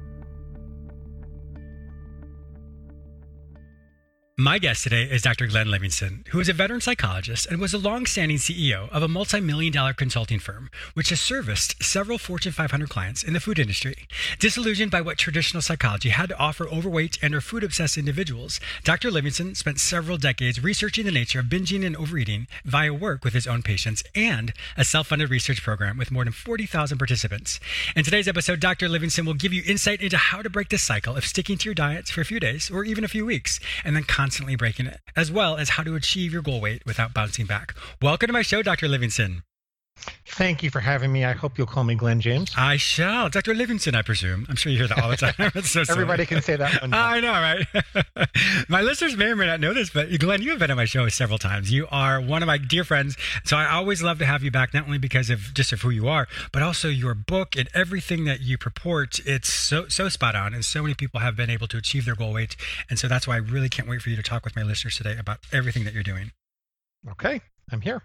My 4.42 4.58
guest 4.58 4.82
today 4.82 5.04
is 5.04 5.22
Dr. 5.22 5.46
Glenn 5.46 5.70
Livingston, 5.70 6.24
who 6.30 6.40
is 6.40 6.48
a 6.48 6.52
veteran 6.52 6.80
psychologist 6.80 7.46
and 7.46 7.60
was 7.60 7.72
a 7.72 7.78
long-standing 7.78 8.38
CEO 8.38 8.90
of 8.90 9.00
a 9.00 9.06
multi-million 9.06 9.72
dollar 9.72 9.92
consulting 9.92 10.40
firm, 10.40 10.68
which 10.94 11.10
has 11.10 11.20
serviced 11.20 11.80
several 11.80 12.18
Fortune 12.18 12.50
500 12.50 12.88
clients 12.88 13.22
in 13.22 13.34
the 13.34 13.40
food 13.40 13.60
industry. 13.60 13.94
Disillusioned 14.40 14.90
by 14.90 15.00
what 15.00 15.16
traditional 15.16 15.62
psychology 15.62 16.08
had 16.08 16.30
to 16.30 16.38
offer 16.38 16.66
overweight 16.66 17.20
and 17.22 17.36
or 17.36 17.40
food-obsessed 17.40 17.96
individuals, 17.96 18.58
Dr. 18.82 19.12
Livingston 19.12 19.54
spent 19.54 19.78
several 19.78 20.18
decades 20.18 20.60
researching 20.60 21.04
the 21.06 21.12
nature 21.12 21.38
of 21.38 21.46
binging 21.46 21.86
and 21.86 21.96
overeating 21.96 22.48
via 22.64 22.92
work 22.92 23.22
with 23.22 23.34
his 23.34 23.46
own 23.46 23.62
patients 23.62 24.02
and 24.12 24.52
a 24.76 24.84
self-funded 24.84 25.30
research 25.30 25.62
program 25.62 25.96
with 25.96 26.10
more 26.10 26.24
than 26.24 26.32
40,000 26.32 26.98
participants. 26.98 27.60
In 27.94 28.02
today's 28.02 28.26
episode, 28.26 28.58
Dr. 28.58 28.88
Livingston 28.88 29.24
will 29.24 29.34
give 29.34 29.52
you 29.52 29.62
insight 29.64 30.02
into 30.02 30.16
how 30.16 30.42
to 30.42 30.50
break 30.50 30.70
the 30.70 30.78
cycle 30.78 31.14
of 31.14 31.24
sticking 31.24 31.58
to 31.58 31.66
your 31.66 31.76
diets 31.76 32.10
for 32.10 32.22
a 32.22 32.24
few 32.24 32.40
days 32.40 32.72
or 32.72 32.82
even 32.82 33.04
a 33.04 33.08
few 33.08 33.24
weeks, 33.24 33.60
and 33.84 33.94
then 33.94 34.02
breaking 34.56 34.86
it, 34.86 35.00
as 35.14 35.30
well 35.30 35.56
as 35.56 35.70
how 35.70 35.82
to 35.82 35.94
achieve 35.94 36.32
your 36.32 36.42
goal 36.42 36.60
weight 36.60 36.82
without 36.86 37.14
bouncing 37.14 37.46
back. 37.46 37.74
Welcome 38.00 38.28
to 38.28 38.32
my 38.32 38.42
show, 38.42 38.62
Dr. 38.62 38.88
Livingston. 38.88 39.42
Thank 40.32 40.62
you 40.62 40.70
for 40.70 40.80
having 40.80 41.12
me. 41.12 41.26
I 41.26 41.32
hope 41.32 41.58
you'll 41.58 41.66
call 41.66 41.84
me 41.84 41.94
Glenn 41.94 42.22
James. 42.22 42.52
I 42.56 42.78
shall. 42.78 43.28
Dr. 43.28 43.54
Livingston, 43.54 43.94
I 43.94 44.00
presume. 44.00 44.46
I'm 44.48 44.56
sure 44.56 44.72
you 44.72 44.78
hear 44.78 44.88
that 44.88 44.98
all 44.98 45.10
the 45.10 45.16
time. 45.16 45.62
so 45.62 45.82
Everybody 45.90 46.24
can 46.24 46.40
say 46.40 46.56
that 46.56 46.80
one. 46.80 46.94
I 46.94 47.20
know, 47.20 47.32
right? 47.32 48.28
my 48.68 48.80
listeners 48.80 49.14
may 49.14 49.26
or 49.26 49.36
may 49.36 49.44
not 49.46 49.60
know 49.60 49.74
this, 49.74 49.90
but 49.90 50.08
Glenn, 50.18 50.40
you 50.40 50.50
have 50.50 50.58
been 50.58 50.70
on 50.70 50.78
my 50.78 50.86
show 50.86 51.06
several 51.10 51.38
times. 51.38 51.70
You 51.70 51.86
are 51.90 52.18
one 52.18 52.42
of 52.42 52.46
my 52.46 52.56
dear 52.56 52.82
friends. 52.82 53.14
So 53.44 53.58
I 53.58 53.70
always 53.70 54.02
love 54.02 54.18
to 54.20 54.24
have 54.24 54.42
you 54.42 54.50
back, 54.50 54.72
not 54.72 54.86
only 54.86 54.96
because 54.96 55.28
of 55.28 55.52
just 55.52 55.70
of 55.70 55.82
who 55.82 55.90
you 55.90 56.08
are, 56.08 56.26
but 56.50 56.62
also 56.62 56.88
your 56.88 57.14
book 57.14 57.54
and 57.54 57.68
everything 57.74 58.24
that 58.24 58.40
you 58.40 58.56
purport. 58.56 59.20
It's 59.26 59.52
so, 59.52 59.86
so 59.88 60.08
spot 60.08 60.34
on. 60.34 60.54
And 60.54 60.64
so 60.64 60.80
many 60.80 60.94
people 60.94 61.20
have 61.20 61.36
been 61.36 61.50
able 61.50 61.68
to 61.68 61.76
achieve 61.76 62.06
their 62.06 62.16
goal 62.16 62.32
weight. 62.32 62.56
And 62.88 62.98
so 62.98 63.06
that's 63.06 63.28
why 63.28 63.34
I 63.34 63.38
really 63.38 63.68
can't 63.68 63.86
wait 63.86 64.00
for 64.00 64.08
you 64.08 64.16
to 64.16 64.22
talk 64.22 64.46
with 64.46 64.56
my 64.56 64.62
listeners 64.62 64.96
today 64.96 65.16
about 65.18 65.40
everything 65.52 65.84
that 65.84 65.92
you're 65.92 66.02
doing. 66.02 66.32
Okay. 67.06 67.42
I'm 67.70 67.82
here 67.82 68.02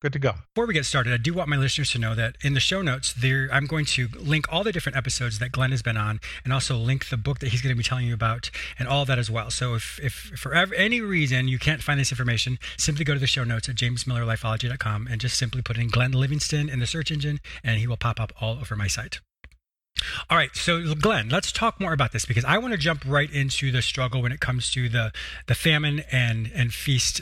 good 0.00 0.12
to 0.14 0.18
go. 0.18 0.34
Before 0.54 0.66
we 0.66 0.74
get 0.74 0.86
started, 0.86 1.12
I 1.12 1.18
do 1.18 1.34
want 1.34 1.48
my 1.48 1.56
listeners 1.56 1.90
to 1.92 1.98
know 1.98 2.14
that 2.14 2.36
in 2.42 2.54
the 2.54 2.60
show 2.60 2.82
notes, 2.82 3.12
there 3.12 3.48
I'm 3.52 3.66
going 3.66 3.84
to 3.86 4.08
link 4.18 4.46
all 4.50 4.64
the 4.64 4.72
different 4.72 4.96
episodes 4.96 5.38
that 5.38 5.52
Glenn 5.52 5.70
has 5.70 5.82
been 5.82 5.96
on, 5.96 6.20
and 6.44 6.52
also 6.52 6.76
link 6.76 7.08
the 7.08 7.16
book 7.16 7.40
that 7.40 7.48
he's 7.48 7.62
going 7.62 7.74
to 7.74 7.78
be 7.78 7.84
telling 7.84 8.06
you 8.06 8.14
about, 8.14 8.50
and 8.78 8.88
all 8.88 9.04
that 9.04 9.18
as 9.18 9.30
well. 9.30 9.50
So 9.50 9.74
if, 9.74 10.00
if 10.02 10.12
for 10.12 10.54
any 10.54 11.00
reason 11.00 11.48
you 11.48 11.58
can't 11.58 11.82
find 11.82 12.00
this 12.00 12.10
information, 12.10 12.58
simply 12.76 13.04
go 13.04 13.14
to 13.14 13.20
the 13.20 13.26
show 13.26 13.44
notes 13.44 13.68
at 13.68 13.76
jamesmillerlifeology.com 13.76 15.06
and 15.10 15.20
just 15.20 15.36
simply 15.36 15.62
put 15.62 15.76
in 15.76 15.88
Glenn 15.88 16.12
Livingston 16.12 16.68
in 16.68 16.80
the 16.80 16.86
search 16.86 17.10
engine, 17.10 17.40
and 17.62 17.78
he 17.78 17.86
will 17.86 17.96
pop 17.96 18.20
up 18.20 18.32
all 18.40 18.58
over 18.58 18.76
my 18.76 18.86
site. 18.86 19.20
All 20.30 20.36
right, 20.36 20.54
so 20.54 20.94
Glenn, 20.94 21.28
let's 21.28 21.52
talk 21.52 21.80
more 21.80 21.92
about 21.92 22.12
this 22.12 22.24
because 22.24 22.44
I 22.44 22.58
want 22.58 22.72
to 22.72 22.78
jump 22.78 23.02
right 23.06 23.30
into 23.30 23.70
the 23.70 23.82
struggle 23.82 24.22
when 24.22 24.32
it 24.32 24.40
comes 24.40 24.70
to 24.72 24.88
the 24.88 25.12
the 25.46 25.54
famine 25.54 26.04
and 26.10 26.50
and 26.54 26.72
feast 26.72 27.20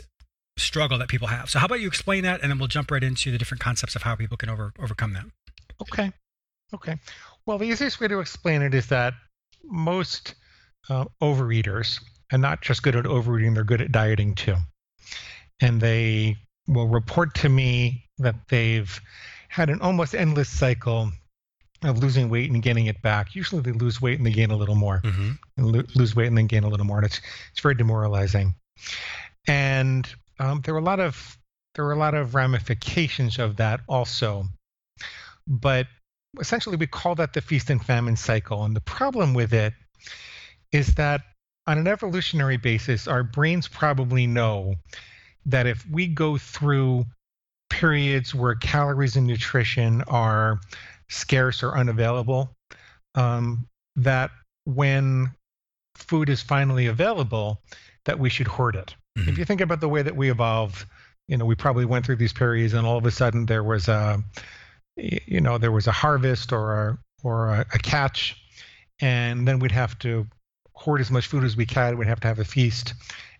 struggle 0.58 0.98
that 0.98 1.08
people 1.08 1.28
have. 1.28 1.48
So 1.50 1.58
how 1.58 1.66
about 1.66 1.80
you 1.80 1.88
explain 1.88 2.24
that, 2.24 2.42
and 2.42 2.50
then 2.50 2.58
we'll 2.58 2.68
jump 2.68 2.90
right 2.90 3.02
into 3.02 3.30
the 3.30 3.38
different 3.38 3.60
concepts 3.60 3.96
of 3.96 4.02
how 4.02 4.14
people 4.16 4.36
can 4.36 4.50
over, 4.50 4.72
overcome 4.78 5.12
that. 5.14 5.24
Okay. 5.80 6.12
Okay. 6.74 6.96
Well, 7.46 7.58
the 7.58 7.64
easiest 7.64 8.00
way 8.00 8.08
to 8.08 8.20
explain 8.20 8.62
it 8.62 8.74
is 8.74 8.88
that 8.88 9.14
most 9.64 10.34
uh, 10.90 11.06
overeaters, 11.22 12.00
and 12.30 12.42
not 12.42 12.60
just 12.60 12.82
good 12.82 12.96
at 12.96 13.06
overeating, 13.06 13.54
they're 13.54 13.64
good 13.64 13.80
at 13.80 13.92
dieting 13.92 14.34
too. 14.34 14.56
And 15.60 15.80
they 15.80 16.36
will 16.66 16.88
report 16.88 17.34
to 17.36 17.48
me 17.48 18.04
that 18.18 18.34
they've 18.48 19.00
had 19.48 19.70
an 19.70 19.80
almost 19.80 20.14
endless 20.14 20.48
cycle 20.48 21.10
of 21.82 21.98
losing 21.98 22.28
weight 22.28 22.50
and 22.50 22.62
gaining 22.62 22.86
it 22.86 23.00
back. 23.02 23.34
Usually 23.34 23.62
they 23.62 23.72
lose 23.72 24.00
weight 24.00 24.18
and 24.18 24.26
they 24.26 24.32
gain 24.32 24.50
a 24.50 24.56
little 24.56 24.74
more, 24.74 25.00
mm-hmm. 25.02 25.30
and 25.56 25.66
lo- 25.66 25.84
lose 25.94 26.14
weight 26.14 26.26
and 26.26 26.36
then 26.36 26.46
gain 26.46 26.64
a 26.64 26.68
little 26.68 26.86
more. 26.86 26.98
And 26.98 27.06
it's 27.06 27.20
it's 27.52 27.60
very 27.60 27.74
demoralizing. 27.74 28.54
And 29.46 30.08
um, 30.38 30.60
there 30.64 30.74
were 30.74 30.80
a 30.80 30.84
lot 30.84 31.00
of 31.00 31.38
there 31.74 31.84
were 31.84 31.92
a 31.92 31.98
lot 31.98 32.14
of 32.14 32.34
ramifications 32.34 33.38
of 33.38 33.56
that 33.56 33.80
also, 33.88 34.44
but 35.46 35.86
essentially 36.40 36.76
we 36.76 36.86
call 36.86 37.14
that 37.14 37.32
the 37.32 37.40
feast 37.40 37.70
and 37.70 37.84
famine 37.84 38.16
cycle. 38.16 38.64
And 38.64 38.74
the 38.74 38.80
problem 38.80 39.34
with 39.34 39.52
it 39.52 39.72
is 40.72 40.94
that 40.94 41.22
on 41.66 41.78
an 41.78 41.86
evolutionary 41.86 42.56
basis, 42.56 43.06
our 43.06 43.22
brains 43.22 43.68
probably 43.68 44.26
know 44.26 44.74
that 45.46 45.66
if 45.66 45.86
we 45.90 46.06
go 46.06 46.36
through 46.36 47.04
periods 47.70 48.34
where 48.34 48.54
calories 48.54 49.16
and 49.16 49.26
nutrition 49.26 50.02
are 50.08 50.60
scarce 51.08 51.62
or 51.62 51.76
unavailable, 51.76 52.50
um, 53.14 53.66
that 53.96 54.30
when 54.64 55.30
food 55.94 56.28
is 56.28 56.40
finally 56.42 56.86
available, 56.86 57.60
that 58.04 58.18
we 58.18 58.30
should 58.30 58.46
hoard 58.46 58.76
it. 58.76 58.94
Mhm. 59.18 59.28
If 59.28 59.38
you 59.38 59.44
think 59.44 59.60
about 59.60 59.80
the 59.80 59.88
way 59.88 60.02
that 60.02 60.16
we 60.16 60.30
evolved, 60.30 60.86
you 61.26 61.36
know, 61.36 61.44
we 61.44 61.54
probably 61.54 61.84
went 61.84 62.06
through 62.06 62.16
these 62.16 62.32
periods, 62.32 62.72
and 62.74 62.86
all 62.86 62.96
of 62.96 63.04
a 63.06 63.10
sudden 63.10 63.46
there 63.46 63.64
was 63.64 63.88
a, 63.88 64.22
you 64.96 65.40
know, 65.40 65.58
there 65.58 65.72
was 65.72 65.86
a 65.86 65.92
harvest 65.92 66.52
or 66.52 66.88
a 66.88 66.98
or 67.24 67.48
a, 67.48 67.60
a 67.74 67.78
catch, 67.78 68.36
and 69.00 69.46
then 69.46 69.58
we'd 69.58 69.72
have 69.72 69.98
to 69.98 70.26
hoard 70.74 71.00
as 71.00 71.10
much 71.10 71.26
food 71.26 71.42
as 71.44 71.56
we 71.56 71.66
can. 71.66 71.98
We'd 71.98 72.06
have 72.08 72.20
to 72.20 72.28
have 72.28 72.38
a 72.38 72.44
feast, 72.44 72.90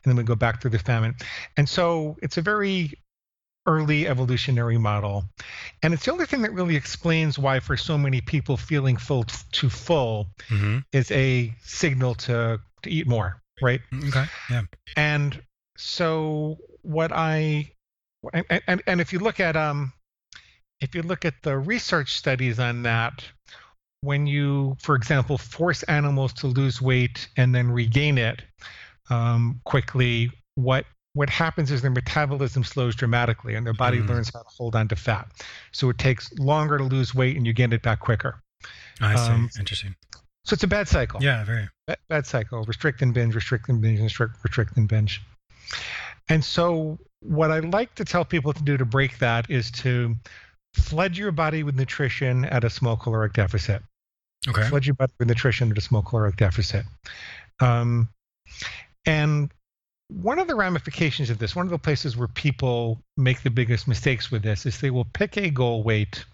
and 0.05 0.11
then 0.11 0.17
we'd 0.17 0.27
go 0.27 0.35
back 0.35 0.61
through 0.61 0.73
the 0.73 0.79
famine. 0.81 1.15
And 1.57 1.69
so 1.69 2.17
it's 2.23 2.37
a 2.39 2.43
very 2.43 2.93
early 3.67 4.09
evolutionary 4.09 4.79
model. 4.79 5.25
And 5.83 5.93
it's 5.95 6.05
the 6.07 6.11
only 6.13 6.27
thing 6.27 6.43
that 6.43 6.53
really 6.53 6.75
explains 6.75 7.39
why, 7.39 7.61
for 7.61 7.77
so 7.77 7.97
many 7.99 8.21
people, 8.21 8.57
feeling 8.57 8.97
full 8.97 9.25
t- 9.25 9.37
to 9.53 9.69
full 9.71 10.29
Mhm. 10.49 10.85
is 10.93 11.11
a 11.13 11.55
signal 11.63 12.15
to, 12.17 12.61
to 12.83 12.91
eat 12.91 13.07
more, 13.07 13.41
right? 13.61 13.81
Okay. 13.93 14.25
Yeah. 14.51 14.63
And 14.97 15.41
so 15.79 16.59
what 16.83 17.13
I 17.13 17.71
and, 18.35 18.45
and, 18.67 18.83
and 18.87 19.01
if 19.01 19.13
you 19.13 19.21
look 19.21 19.41
at 19.41 19.57
um 19.57 19.93
if 20.81 20.95
you 20.95 21.03
look 21.03 21.25
at 21.25 21.35
the 21.43 21.57
research 21.59 22.15
studies 22.17 22.59
on 22.59 22.83
that, 22.83 23.25
when 24.01 24.27
you, 24.29 24.77
for 24.81 24.95
example, 24.95 25.37
force 25.39 25.83
animals 25.85 26.33
to 26.35 26.47
lose 26.47 26.81
weight 26.81 27.29
and 27.37 27.53
then 27.55 27.69
regain 27.71 28.17
it 28.17 28.43
um, 29.11 29.61
quickly, 29.65 30.31
what 30.55 30.85
what 31.15 31.31
happens 31.31 31.71
is 31.73 31.83
their 31.83 31.91
metabolism 31.91 32.63
slows 32.63 32.95
dramatically 32.95 33.57
and 33.57 33.67
their 33.67 33.73
body 33.75 33.99
Mm. 33.99 34.09
learns 34.09 34.31
how 34.33 34.41
to 34.43 34.49
hold 34.57 34.77
on 34.77 34.87
to 34.89 34.95
fat. 34.97 35.27
So 35.73 35.89
it 35.91 35.99
takes 35.99 36.33
longer 36.39 36.79
to 36.79 36.85
lose 36.85 37.13
weight 37.15 37.37
and 37.37 37.45
you 37.47 37.53
gain 37.53 37.73
it 37.73 37.83
back 37.83 37.99
quicker. 37.99 38.41
I 39.01 39.17
see. 39.17 39.33
Um, 39.33 39.51
Interesting. 39.59 39.97
So 40.45 40.55
it's 40.55 40.63
a 40.63 40.69
bad 40.69 40.87
cycle. 40.87 41.21
Yeah. 41.23 41.43
Very. 41.45 41.69
Bad, 41.89 41.99
bad 42.09 42.27
cycle. 42.27 42.63
Restrict 42.65 43.03
and 43.03 43.13
binge, 43.13 43.35
restrict 43.35 43.69
and 43.69 43.81
binge, 43.81 44.01
restrict, 44.01 44.37
restrict 44.45 44.77
and 44.77 44.87
binge. 44.89 45.21
And 46.29 46.45
so, 46.45 46.99
what 47.21 47.51
I 47.51 47.61
like 47.61 47.95
to 47.97 48.05
tell 48.05 48.25
people 48.25 48.53
to 48.53 48.63
do 48.63 48.77
to 48.77 48.85
break 48.85 49.19
that 49.19 49.51
is 49.51 49.71
to 49.73 50.15
flood 50.75 51.17
your 51.17 51.33
body 51.33 51.63
with 51.63 51.75
nutrition 51.75 52.45
at 52.45 52.65
a 52.65 52.71
small 52.71 52.97
caloric 52.97 53.33
deficit. 53.33 53.83
Okay. 54.49 54.69
Flood 54.69 54.87
your 54.87 54.95
body 54.95 55.13
with 55.19 55.29
nutrition 55.29 55.71
at 55.71 55.79
a 55.79 55.81
small 55.81 56.03
caloric 56.03 56.37
deficit. 56.37 56.85
Um, 57.61 58.09
and 59.05 59.51
one 60.09 60.39
of 60.39 60.47
the 60.47 60.55
ramifications 60.55 61.31
of 61.31 61.39
this, 61.39 61.55
one 61.55 61.67
of 61.67 61.71
the 61.71 61.79
places 61.79 62.17
where 62.17 62.29
people 62.29 63.03
make 63.17 63.43
the 63.43 63.51
biggest 63.51 63.89
mistakes 63.89 64.31
with 64.31 64.43
this, 64.43 64.65
is 64.65 64.81
they 64.81 64.91
will 64.91 65.05
pick 65.05 65.37
a 65.37 65.51
goal 65.51 65.83
weight 65.83 66.25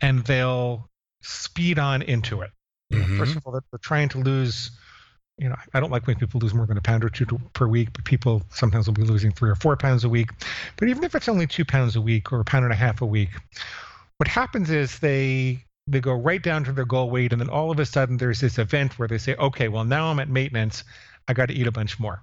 and 0.00 0.24
they'll 0.24 0.88
speed 1.22 1.78
on 1.78 2.02
into 2.02 2.42
it. 2.42 2.50
Know, 2.90 3.04
First 3.18 3.36
of 3.36 3.46
all, 3.46 3.52
they're 3.52 3.64
they're 3.70 3.78
trying 3.78 4.08
to 4.10 4.18
lose. 4.18 4.70
You 5.38 5.48
know, 5.48 5.56
I 5.72 5.80
don't 5.80 5.90
like 5.90 6.06
when 6.06 6.16
people 6.16 6.38
lose 6.40 6.54
more 6.54 6.64
than 6.66 6.76
a 6.78 6.80
pound 6.80 7.02
or 7.04 7.08
two 7.08 7.26
per 7.54 7.66
week, 7.66 7.92
but 7.92 8.04
people 8.04 8.42
sometimes 8.50 8.86
will 8.86 8.94
be 8.94 9.02
losing 9.02 9.32
three 9.32 9.50
or 9.50 9.56
four 9.56 9.76
pounds 9.76 10.04
a 10.04 10.08
week. 10.08 10.30
But 10.76 10.88
even 10.88 11.02
if 11.02 11.14
it's 11.16 11.28
only 11.28 11.46
two 11.48 11.64
pounds 11.64 11.96
a 11.96 12.00
week 12.00 12.32
or 12.32 12.38
a 12.40 12.44
pound 12.44 12.64
and 12.64 12.72
a 12.72 12.76
half 12.76 13.02
a 13.02 13.06
week, 13.06 13.30
what 14.18 14.28
happens 14.28 14.70
is 14.70 15.00
they 15.00 15.64
they 15.86 16.00
go 16.00 16.14
right 16.14 16.42
down 16.42 16.64
to 16.64 16.72
their 16.72 16.84
goal 16.86 17.10
weight, 17.10 17.32
and 17.32 17.40
then 17.40 17.50
all 17.50 17.70
of 17.70 17.78
a 17.78 17.84
sudden 17.84 18.16
there's 18.16 18.40
this 18.40 18.58
event 18.58 18.98
where 18.98 19.08
they 19.08 19.18
say, 19.18 19.34
okay, 19.34 19.68
well 19.68 19.84
now 19.84 20.06
I'm 20.06 20.20
at 20.20 20.28
maintenance, 20.30 20.84
I 21.28 21.34
got 21.34 21.46
to 21.48 21.54
eat 21.54 21.66
a 21.66 21.72
bunch 21.72 21.98
more. 21.98 22.22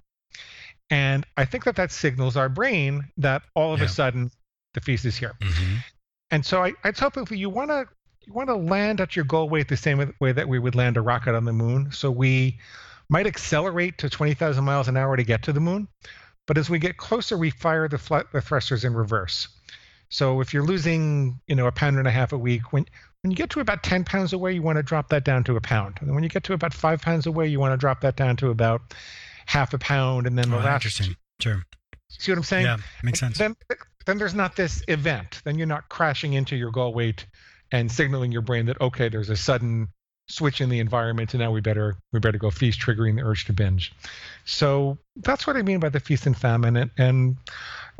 And 0.89 1.25
I 1.37 1.45
think 1.45 1.65
that 1.65 1.75
that 1.75 1.91
signals 1.91 2.35
our 2.37 2.49
brain 2.49 3.05
that 3.17 3.43
all 3.55 3.73
of 3.73 3.79
Yeah. 3.79 3.85
a 3.85 3.89
sudden 3.89 4.31
the 4.73 4.81
feast 4.81 5.05
is 5.05 5.17
here. 5.17 5.33
Mhm. 5.41 5.83
And 6.31 6.45
so 6.45 6.63
I, 6.63 6.73
I 6.85 6.91
tell 6.91 7.11
people 7.11 7.35
you 7.35 7.49
want 7.49 7.71
to 7.71 7.87
you 8.21 8.33
want 8.33 8.47
to 8.49 8.55
land 8.55 9.01
at 9.01 9.15
your 9.15 9.25
goal 9.25 9.49
weight 9.49 9.67
the 9.67 9.75
same 9.75 10.13
way 10.19 10.31
that 10.31 10.47
we 10.47 10.59
would 10.59 10.75
land 10.75 10.95
a 10.95 11.01
rocket 11.01 11.35
on 11.35 11.43
the 11.43 11.51
moon. 11.53 11.91
So 11.91 12.09
we 12.09 12.57
might 13.11 13.27
accelerate 13.27 13.97
to 13.99 14.09
20,000 14.09 14.63
miles 14.63 14.87
an 14.87 14.95
hour 14.97 15.15
to 15.17 15.23
get 15.23 15.43
to 15.43 15.53
the 15.53 15.59
moon, 15.59 15.87
but 16.47 16.57
as 16.57 16.69
we 16.69 16.79
get 16.79 16.95
closer, 16.97 17.37
we 17.37 17.49
fire 17.49 17.87
the, 17.87 17.97
fl- 17.97 18.19
the 18.31 18.41
thrusters 18.41 18.85
in 18.85 18.93
reverse. 18.95 19.49
So 20.09 20.39
if 20.41 20.53
you're 20.53 20.63
losing, 20.65 21.39
you 21.45 21.55
know, 21.55 21.67
a 21.67 21.71
pound 21.71 21.97
and 21.97 22.07
a 22.07 22.11
half 22.11 22.31
a 22.33 22.37
week, 22.37 22.73
when 22.73 22.85
when 23.21 23.29
you 23.29 23.37
get 23.37 23.51
to 23.51 23.59
about 23.59 23.83
10 23.83 24.03
pounds 24.03 24.33
away, 24.33 24.51
you 24.53 24.63
want 24.63 24.77
to 24.77 24.83
drop 24.83 25.09
that 25.09 25.23
down 25.23 25.43
to 25.43 25.55
a 25.55 25.61
pound. 25.61 25.97
And 25.99 26.07
then 26.07 26.15
when 26.15 26.23
you 26.23 26.29
get 26.29 26.43
to 26.45 26.53
about 26.53 26.73
five 26.73 27.01
pounds 27.01 27.27
away, 27.27 27.47
you 27.47 27.59
want 27.59 27.71
to 27.71 27.77
drop 27.77 28.01
that 28.01 28.15
down 28.15 28.35
to 28.37 28.49
about 28.49 28.81
half 29.45 29.75
a 29.75 29.77
pound. 29.77 30.25
And 30.25 30.35
then 30.35 30.49
the 30.49 30.55
Oh, 30.57 30.59
last, 30.59 30.85
interesting. 30.85 31.15
Sure. 31.39 31.61
see 32.09 32.31
what 32.31 32.37
I'm 32.39 32.43
saying? 32.43 32.65
Yeah. 32.65 32.77
Makes 33.03 33.19
sense. 33.19 33.37
Then, 33.37 33.55
then 34.07 34.17
there's 34.17 34.33
not 34.33 34.55
this 34.55 34.83
event. 34.87 35.41
Then 35.45 35.57
you're 35.59 35.67
not 35.67 35.87
crashing 35.87 36.33
into 36.33 36.55
your 36.55 36.71
goal 36.71 36.95
weight 36.95 37.27
and 37.71 37.91
signaling 37.91 38.31
your 38.31 38.41
brain 38.41 38.65
that 38.65 38.81
okay, 38.81 39.07
there's 39.07 39.29
a 39.29 39.37
sudden 39.37 39.89
switch 40.31 40.61
in 40.61 40.69
the 40.69 40.79
environment, 40.79 41.33
and 41.33 41.41
now 41.41 41.51
we 41.51 41.61
better 41.61 41.95
we 42.11 42.19
better 42.19 42.37
go 42.37 42.49
feast, 42.49 42.79
triggering 42.79 43.15
the 43.15 43.23
urge 43.23 43.45
to 43.45 43.53
binge. 43.53 43.93
So 44.45 44.97
that's 45.17 45.45
what 45.45 45.55
I 45.55 45.61
mean 45.61 45.79
by 45.79 45.89
the 45.89 45.99
feast 45.99 46.25
and 46.25 46.37
famine, 46.37 46.75
and, 46.77 46.91
and 46.97 47.37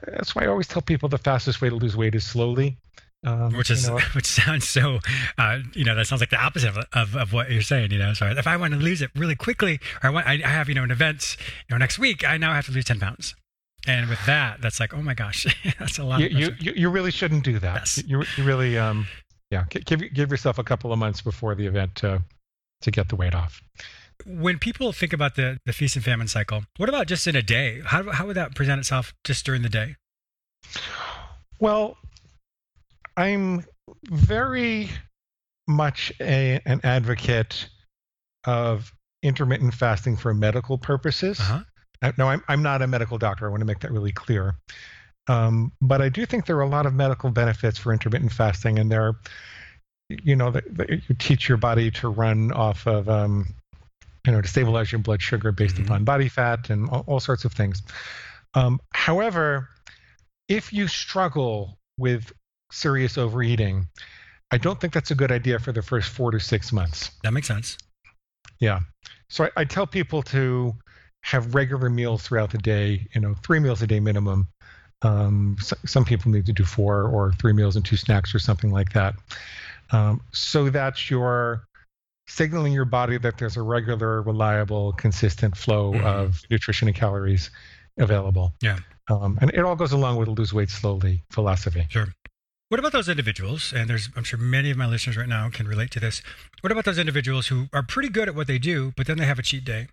that's 0.06 0.36
why 0.36 0.44
I 0.44 0.48
always 0.48 0.68
tell 0.68 0.82
people 0.82 1.10
the 1.10 1.18
fastest 1.18 1.62
way 1.62 1.70
to 1.70 1.76
lose 1.76 1.96
weight 1.96 2.16
is 2.16 2.26
slowly. 2.26 2.78
Um, 3.24 3.54
which 3.54 3.70
you 3.70 3.76
is 3.76 3.88
know, 3.88 4.00
which 4.16 4.26
sounds 4.26 4.68
so 4.68 4.98
uh, 5.38 5.60
you 5.76 5.84
know 5.84 5.94
that 5.94 6.08
sounds 6.08 6.22
like 6.22 6.32
the 6.32 6.42
opposite 6.42 6.70
of, 6.70 6.86
of, 6.94 7.16
of 7.16 7.34
what 7.34 7.52
you're 7.52 7.62
saying 7.62 7.92
you 7.92 8.00
know 8.00 8.16
so 8.16 8.26
if 8.26 8.48
i 8.48 8.58
want 8.58 8.74
to 8.74 8.80
lose 8.80 9.00
it 9.04 9.12
really 9.16 9.36
quickly 9.36 9.80
or 10.02 10.08
i 10.08 10.10
want 10.10 10.26
i 10.26 10.42
I 10.44 10.48
have 10.48 10.70
you 10.70 10.74
know 10.74 10.82
an 10.82 10.90
event 10.90 11.38
you 11.40 11.76
know 11.76 11.78
next 11.78 12.00
week 12.00 12.28
i 12.28 12.38
now 12.38 12.52
have 12.52 12.66
to 12.66 12.72
lose 12.72 12.86
10 12.86 13.00
pounds 13.00 13.36
and 13.88 14.10
with 14.10 14.26
that 14.26 14.62
that's 14.62 14.80
like 14.80 14.94
oh 14.94 15.02
my 15.02 15.14
gosh 15.14 15.46
that's 15.80 15.98
a 15.98 16.04
lot 16.04 16.20
you, 16.20 16.26
of 16.26 16.32
you, 16.32 16.50
you 16.60 16.74
you 16.76 16.90
really 16.90 17.12
shouldn't 17.12 17.44
do 17.44 17.60
that. 17.60 17.76
Yes. 17.76 18.04
You, 18.06 18.24
you 18.38 18.44
really 18.44 18.78
um 18.78 19.08
yeah 19.52 19.66
give 19.70 20.02
give 20.14 20.32
yourself 20.32 20.58
a 20.58 20.64
couple 20.64 20.92
of 20.92 21.00
months 21.00 21.22
before 21.22 21.54
the 21.56 21.68
event 21.68 21.94
to 21.96 22.24
to 22.82 22.92
get 22.92 23.10
the 23.10 23.16
weight 23.16 23.36
off. 23.36 23.62
when 24.26 24.58
people 24.58 24.92
think 24.92 25.14
about 25.14 25.36
the 25.36 25.60
the 25.66 25.74
feast 25.74 25.96
and 25.96 26.04
famine 26.06 26.28
cycle 26.28 26.64
what 26.78 26.90
about 26.90 27.08
just 27.08 27.28
in 27.28 27.36
a 27.36 27.42
day 27.42 27.82
how, 27.86 28.10
how 28.12 28.26
would 28.26 28.36
that 28.36 28.56
present 28.56 28.80
itself 28.80 29.14
just 29.24 29.46
during 29.46 29.62
the 29.62 29.70
day 29.70 29.96
Well, 31.60 31.98
I'm 33.18 33.66
very 34.06 34.90
much 35.68 36.12
a, 36.20 36.60
an 36.66 36.82
advocate 36.84 37.70
of 38.46 38.92
intermittent 39.22 39.74
fasting 39.74 40.18
for 40.18 40.34
medical 40.34 40.78
purposes. 40.78 41.40
uh-huh 41.40 41.62
No, 42.18 42.30
I'm, 42.30 42.44
I'm 42.48 42.64
not 42.64 42.82
a 42.82 42.88
medical 42.88 43.18
doctor. 43.20 43.46
I 43.46 43.50
want 43.50 43.62
to 43.62 43.66
make 43.66 43.80
that 43.82 43.92
really 43.92 44.12
clear. 44.12 44.56
Um, 45.32 45.72
but 45.82 46.02
I 46.02 46.10
do 46.10 46.26
think 46.26 46.46
there 46.46 46.58
are 46.58 46.62
a 46.62 46.68
lot 46.78 46.86
of 46.86 46.94
medical 46.94 47.30
benefits 47.32 47.78
for 47.78 47.94
intermittent 47.94 48.34
fasting, 48.34 48.80
and 48.80 48.92
there, 48.92 49.08
are, 49.08 49.16
you 50.10 50.36
know, 50.36 50.52
that 50.52 50.64
that 50.78 50.90
you 50.90 51.16
teach 51.18 51.48
your 51.48 51.58
body 51.58 51.90
to 51.92 52.10
run 52.10 52.52
off 52.52 52.86
of, 52.88 53.08
um, 53.08 53.48
you 54.26 54.32
know, 54.34 54.42
to 54.42 54.48
stabilize 54.48 54.92
your 54.92 55.00
blood 55.00 55.22
sugar 55.22 55.52
based 55.52 55.78
Mhm. 55.78 55.86
upon 55.86 56.04
body 56.04 56.28
fat 56.30 56.70
and 56.70 56.90
all, 56.90 57.04
all 57.08 57.20
sorts 57.20 57.46
of 57.46 57.54
things. 57.54 57.82
Um, 58.54 58.80
however, 58.94 59.70
if 60.50 60.74
you 60.74 60.88
struggle 60.88 61.80
with 61.98 62.34
serious 62.72 63.18
overeating, 63.18 63.88
I 64.52 64.58
don't 64.58 64.80
think 64.82 64.92
that's 64.94 65.12
a 65.12 65.16
good 65.16 65.32
idea 65.32 65.60
for 65.60 65.72
the 65.72 65.82
first 65.82 66.10
four 66.10 66.32
to 66.32 66.40
six 66.40 66.72
months. 66.74 67.12
that 67.24 67.32
makes 67.32 67.48
sense 67.48 67.78
Yeah. 68.60 68.80
So 69.30 69.46
I, 69.46 69.62
I 69.62 69.66
tell 69.66 69.88
people 69.88 70.22
to 70.24 70.76
have 71.22 71.56
regular 71.56 71.90
meals 71.90 72.24
throughout 72.24 72.52
the 72.52 72.58
day, 72.58 73.08
you 73.16 73.22
know, 73.22 73.34
three 73.46 73.60
meals 73.60 73.82
a 73.82 73.88
day 73.88 74.00
minimum. 74.02 74.48
Um, 75.04 75.58
so, 75.60 75.76
some 75.86 76.06
people 76.06 76.32
need 76.32 76.46
to 76.46 76.54
do 76.54 76.64
four 76.64 77.04
or 77.04 77.34
three 77.34 77.54
meals 77.54 77.76
and 77.76 77.84
two 77.86 77.98
snacks 77.98 78.36
or 78.36 78.40
something 78.40 78.72
like 78.72 78.94
that. 78.94 79.16
Um, 79.92 80.22
so 80.32 80.70
that 80.70 81.10
you're 81.10 81.64
signaling 82.28 82.72
your 82.72 82.86
body 82.86 83.18
that 83.18 83.38
there's 83.38 83.58
a 83.58 83.62
regular, 83.62 84.22
reliable, 84.22 84.94
consistent 84.94 85.58
flow 85.58 85.94
Mhm. 85.94 86.04
of 86.06 86.44
nutrition 86.50 86.88
and 86.88 86.96
calories 86.96 87.50
available. 87.98 88.54
Yeah. 88.62 88.78
Um, 89.10 89.38
and 89.42 89.52
it 89.54 89.60
all 89.66 89.76
goes 89.76 89.92
along 89.92 90.16
with 90.18 90.28
a 90.30 90.32
lose 90.32 90.54
weight 90.54 90.70
slowly 90.70 91.24
philosophy. 91.32 91.88
Sure. 91.90 92.08
What 92.70 92.80
about 92.80 92.94
those 92.94 93.10
individuals? 93.10 93.74
And 93.74 93.90
there's, 93.90 94.08
I'm 94.16 94.24
sure 94.24 94.40
many 94.40 94.72
of 94.72 94.78
my 94.78 94.86
listeners 94.86 95.18
right 95.18 95.28
now 95.28 95.50
can 95.50 95.68
relate 95.68 95.92
to 95.92 96.00
this. 96.00 96.22
What 96.62 96.72
about 96.72 96.86
those 96.86 96.98
individuals 96.98 97.48
who 97.48 97.68
are 97.74 97.84
pretty 97.84 98.08
good 98.08 98.30
at 98.30 98.36
what 98.36 98.48
they 98.48 98.60
do, 98.60 98.94
but 98.96 99.08
then 99.08 99.18
they 99.18 99.26
have 99.26 99.40
a 99.40 99.44
cheat 99.44 99.66
day? 99.66 99.90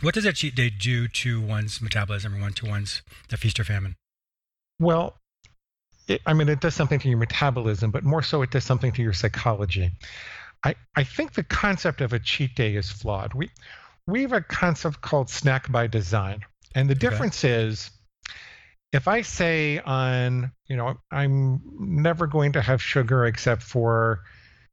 What 0.00 0.14
does 0.14 0.24
that 0.24 0.34
cheat 0.34 0.56
day 0.56 0.70
do 0.70 1.06
to 1.06 1.40
one's 1.40 1.80
metabolism 1.80 2.34
or 2.34 2.40
one 2.40 2.52
to 2.54 2.66
one's 2.66 3.02
the 3.28 3.36
feast 3.36 3.60
or 3.60 3.64
famine? 3.64 3.94
Well, 4.80 5.14
it, 6.08 6.22
I 6.26 6.32
mean, 6.32 6.48
it 6.48 6.60
does 6.60 6.74
something 6.74 6.98
to 6.98 7.08
your 7.08 7.18
metabolism, 7.18 7.90
but 7.90 8.02
more 8.02 8.22
so, 8.22 8.42
it 8.42 8.50
does 8.50 8.64
something 8.64 8.90
to 8.92 9.02
your 9.02 9.12
psychology. 9.12 9.92
I, 10.64 10.74
I 10.96 11.04
think 11.04 11.34
the 11.34 11.44
concept 11.44 12.00
of 12.00 12.12
a 12.12 12.18
cheat 12.18 12.54
day 12.56 12.74
is 12.74 12.90
flawed. 12.90 13.34
We 13.34 13.50
we 14.06 14.22
have 14.22 14.32
a 14.32 14.40
concept 14.40 15.00
called 15.00 15.30
snack 15.30 15.70
by 15.70 15.86
design, 15.86 16.40
and 16.74 16.88
the 16.88 16.94
Okay. 16.94 17.08
difference 17.08 17.44
is 17.44 17.90
if 18.92 19.06
I 19.06 19.22
say 19.22 19.78
on 19.78 20.50
you 20.66 20.76
know 20.76 20.96
I'm 21.10 21.60
never 21.78 22.26
going 22.26 22.52
to 22.52 22.60
have 22.60 22.82
sugar 22.82 23.26
except 23.26 23.62
for 23.62 24.22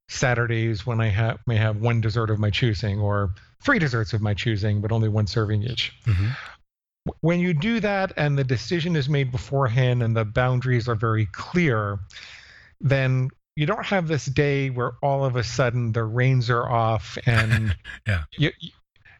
Saturdays 0.09 0.85
when 0.85 1.01
I 1.01 1.09
have 1.09 1.39
may 1.45 1.57
have 1.57 1.77
one 1.77 2.01
dessert 2.01 2.29
of 2.29 2.39
my 2.39 2.49
choosing 2.49 2.99
or 2.99 3.31
three 3.61 3.79
desserts 3.79 4.13
of 4.13 4.21
my 4.21 4.33
choosing, 4.33 4.81
but 4.81 4.91
only 4.91 5.09
one 5.09 5.27
serving 5.27 5.63
each 5.63 5.93
mm-hmm. 6.05 6.29
When 7.21 7.39
you 7.39 7.53
do 7.53 7.79
that 7.79 8.13
and 8.17 8.37
the 8.37 8.43
decision 8.43 8.95
is 8.95 9.09
made 9.09 9.31
beforehand 9.31 10.03
and 10.03 10.15
the 10.15 10.25
boundaries 10.25 10.87
are 10.87 10.95
very 10.95 11.27
clear, 11.27 11.99
then 12.81 13.29
you 13.55 13.65
don't 13.65 13.85
have 13.85 14.07
this 14.07 14.25
day 14.25 14.69
where 14.69 14.93
all 15.01 15.25
of 15.25 15.35
a 15.35 15.43
sudden 15.43 15.91
the 15.91 16.03
reins 16.03 16.49
are 16.49 16.69
off 16.69 17.17
and 17.25 17.75
yeah. 18.07 18.23
you, 18.37 18.51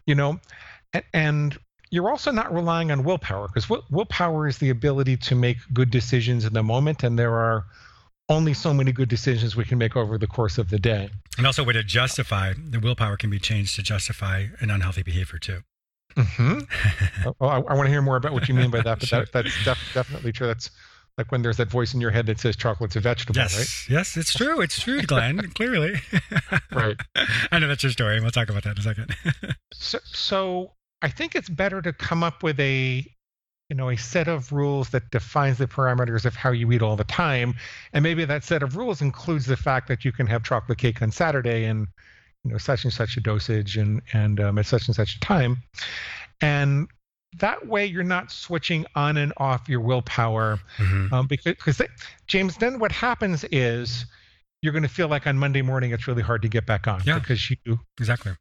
you 0.06 0.16
know, 0.16 0.40
and 1.14 1.58
you're 1.90 2.10
also 2.10 2.32
not 2.32 2.54
relying 2.54 2.92
on 2.92 3.04
willpower 3.04 3.48
because 3.48 3.70
willpower 3.90 4.48
is 4.48 4.58
the 4.58 4.70
ability 4.70 5.18
to 5.18 5.36
make 5.36 5.58
good 5.74 5.90
decisions 5.90 6.46
in 6.46 6.54
the 6.54 6.64
moment, 6.64 7.04
and 7.04 7.18
there 7.18 7.34
are 7.34 7.66
only 8.30 8.54
so 8.54 8.74
many 8.74 8.92
good 8.92 9.08
decisions 9.08 9.56
we 9.56 9.64
can 9.64 9.78
make 9.78 9.96
over 9.96 10.18
the 10.18 10.28
course 10.28 10.58
of 10.58 10.70
the 10.70 10.80
day. 10.80 11.10
And 11.38 11.48
also, 11.48 11.64
way 11.64 11.74
to 11.74 11.84
justify 11.84 12.54
the 12.58 12.80
willpower 12.80 13.16
can 13.16 13.30
be 13.30 13.40
changed 13.40 13.76
to 13.76 13.84
justify 13.84 14.48
an 14.60 14.70
unhealthy 14.70 15.04
behavior 15.04 15.40
too. 15.40 15.62
Mm-hmm. 16.16 17.30
oh, 17.42 17.48
I, 17.48 17.58
I, 17.58 17.74
want 17.74 17.86
to 17.86 17.90
hear 17.90 18.02
more 18.02 18.16
about 18.16 18.34
what 18.34 18.48
you 18.48 18.56
mean 18.56 18.72
by 18.72 18.82
that, 18.82 19.00
but 19.00 19.08
sure. 19.08 19.20
that, 19.20 19.32
that's 19.32 19.64
def- 19.64 19.92
definitely 19.94 20.32
true. 20.32 20.48
That's 20.48 20.72
like 21.18 21.32
when 21.32 21.42
there's 21.42 21.58
that 21.58 21.70
voice 21.70 21.94
in 21.94 22.02
your 22.02 22.12
head 22.12 22.28
that 22.28 22.40
says 22.40 22.56
chocolate's 22.56 22.96
a 22.96 23.00
vegetable, 23.00 23.40
yes. 23.40 23.58
right? 23.58 23.96
Yes, 23.96 24.18
it's 24.18 24.34
true. 24.34 24.62
It's 24.62 24.80
true, 24.80 25.02
Glenn. 25.02 25.40
clearly. 25.56 25.96
right. 26.72 26.96
I 27.52 27.60
know 27.60 27.68
that's 27.68 27.84
your 27.84 27.92
story. 27.92 28.16
and 28.16 28.24
We'll 28.24 28.32
talk 28.32 28.50
about 28.50 28.64
that 28.64 28.74
in 28.74 28.80
a 28.80 28.82
second. 28.82 29.16
so, 29.74 30.00
so 30.06 30.72
I 31.02 31.10
think 31.10 31.36
it's 31.36 31.50
better 31.50 31.82
to 31.82 31.94
come 31.94 32.24
up 32.24 32.44
with 32.44 32.60
a 32.60 33.06
you 33.70 33.76
know 33.76 33.90
a 33.90 33.98
set 33.98 34.28
of 34.28 34.52
rules 34.52 34.90
that 34.90 35.12
defines 35.12 35.58
the 35.58 35.68
parameters 35.68 36.26
of 36.26 36.36
how 36.36 36.52
you 36.52 36.72
eat 36.72 36.82
all 36.82 36.96
the 36.96 37.04
time 37.04 37.54
and 37.92 38.02
maybe 38.02 38.24
that 38.24 38.46
set 38.46 38.64
of 38.64 38.78
rules 38.78 39.02
includes 39.02 39.46
the 39.46 39.58
fact 39.58 39.90
that 39.90 40.06
you 40.06 40.14
can 40.14 40.26
have 40.26 40.42
chocolate 40.42 40.78
cake 40.78 41.02
on 41.02 41.12
saturday 41.12 41.66
and 41.66 41.88
you 42.44 42.52
know 42.52 42.58
such 42.58 42.84
and 42.84 42.94
such 42.94 43.18
a 43.18 43.22
dosage 43.22 43.78
and 43.78 44.02
and 44.14 44.40
um, 44.40 44.58
at 44.58 44.66
such 44.66 44.88
and 44.88 44.96
such 44.96 45.16
a 45.16 45.20
time 45.20 45.58
and 46.42 46.88
that 47.40 47.68
way 47.68 47.86
you're 47.86 48.04
not 48.04 48.32
switching 48.32 48.86
on 48.96 49.18
and 49.18 49.34
off 49.38 49.68
your 49.68 49.82
willpower 49.82 50.60
mm-hmm. 50.78 51.14
um, 51.14 51.28
because, 51.28 51.56
because 51.56 51.78
they, 51.78 51.88
james 52.28 52.58
then 52.58 52.80
what 52.80 52.92
happens 52.92 53.44
is 53.52 54.06
you're 54.62 54.74
going 54.74 54.84
to 54.84 54.90
feel 54.90 55.08
like 55.08 55.28
on 55.28 55.38
monday 55.38 55.62
morning 55.62 55.92
it's 55.92 56.08
really 56.08 56.24
hard 56.24 56.42
to 56.42 56.48
get 56.48 56.66
back 56.66 56.88
on 56.88 57.02
yeah, 57.06 57.20
because 57.20 57.50
you 57.50 57.80
exactly 58.00 58.34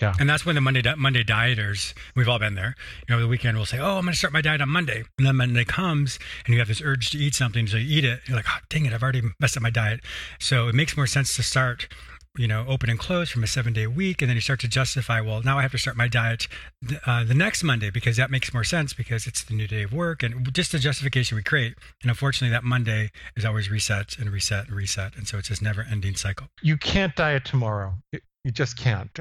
yeah. 0.00 0.14
And 0.18 0.28
that's 0.28 0.46
when 0.46 0.54
the 0.54 0.60
Monday 0.60 0.82
Monday 0.96 1.22
dieters, 1.22 1.92
we've 2.16 2.28
all 2.28 2.38
been 2.38 2.54
there. 2.54 2.74
You 3.08 3.14
know, 3.14 3.20
the 3.20 3.28
weekend 3.28 3.56
we'll 3.56 3.66
say, 3.66 3.78
"Oh, 3.78 3.98
I'm 3.98 4.04
going 4.04 4.12
to 4.12 4.18
start 4.18 4.32
my 4.32 4.40
diet 4.40 4.62
on 4.62 4.68
Monday," 4.70 5.04
and 5.18 5.26
then 5.26 5.36
Monday 5.36 5.64
comes, 5.64 6.18
and 6.46 6.54
you 6.54 6.60
have 6.60 6.68
this 6.68 6.80
urge 6.80 7.10
to 7.10 7.18
eat 7.18 7.34
something, 7.34 7.66
so 7.66 7.76
you 7.76 7.98
eat 7.98 8.04
it. 8.04 8.20
You're 8.26 8.36
like, 8.36 8.46
"Oh, 8.48 8.58
dang 8.70 8.86
it, 8.86 8.92
I've 8.92 9.02
already 9.02 9.22
messed 9.38 9.56
up 9.56 9.62
my 9.62 9.70
diet." 9.70 10.00
So 10.40 10.68
it 10.68 10.74
makes 10.74 10.96
more 10.96 11.06
sense 11.06 11.36
to 11.36 11.42
start, 11.42 11.88
you 12.36 12.48
know, 12.48 12.64
open 12.66 12.88
and 12.88 12.98
close 12.98 13.30
from 13.30 13.44
a 13.44 13.46
seven 13.46 13.72
day 13.72 13.86
week, 13.86 14.22
and 14.22 14.28
then 14.28 14.36
you 14.36 14.40
start 14.40 14.60
to 14.60 14.68
justify, 14.68 15.20
"Well, 15.20 15.42
now 15.42 15.58
I 15.58 15.62
have 15.62 15.72
to 15.72 15.78
start 15.78 15.96
my 15.96 16.08
diet 16.08 16.48
uh, 17.06 17.24
the 17.24 17.34
next 17.34 17.62
Monday 17.62 17.90
because 17.90 18.16
that 18.16 18.30
makes 18.30 18.54
more 18.54 18.64
sense 18.64 18.92
because 18.94 19.26
it's 19.26 19.44
the 19.44 19.54
new 19.54 19.66
day 19.66 19.82
of 19.82 19.92
work," 19.92 20.22
and 20.22 20.52
just 20.54 20.72
the 20.72 20.78
justification 20.78 21.36
we 21.36 21.42
create. 21.42 21.74
And 22.02 22.10
unfortunately, 22.10 22.52
that 22.52 22.64
Monday 22.64 23.10
is 23.36 23.44
always 23.44 23.70
reset 23.70 24.18
and 24.18 24.30
reset 24.30 24.68
and 24.68 24.76
reset, 24.76 25.16
and 25.16 25.28
so 25.28 25.38
it's 25.38 25.48
this 25.48 25.62
never 25.62 25.86
ending 25.90 26.16
cycle. 26.16 26.48
You 26.62 26.76
can't 26.76 27.14
diet 27.14 27.44
tomorrow. 27.44 27.94
You 28.12 28.50
just 28.50 28.76
can't 28.76 29.18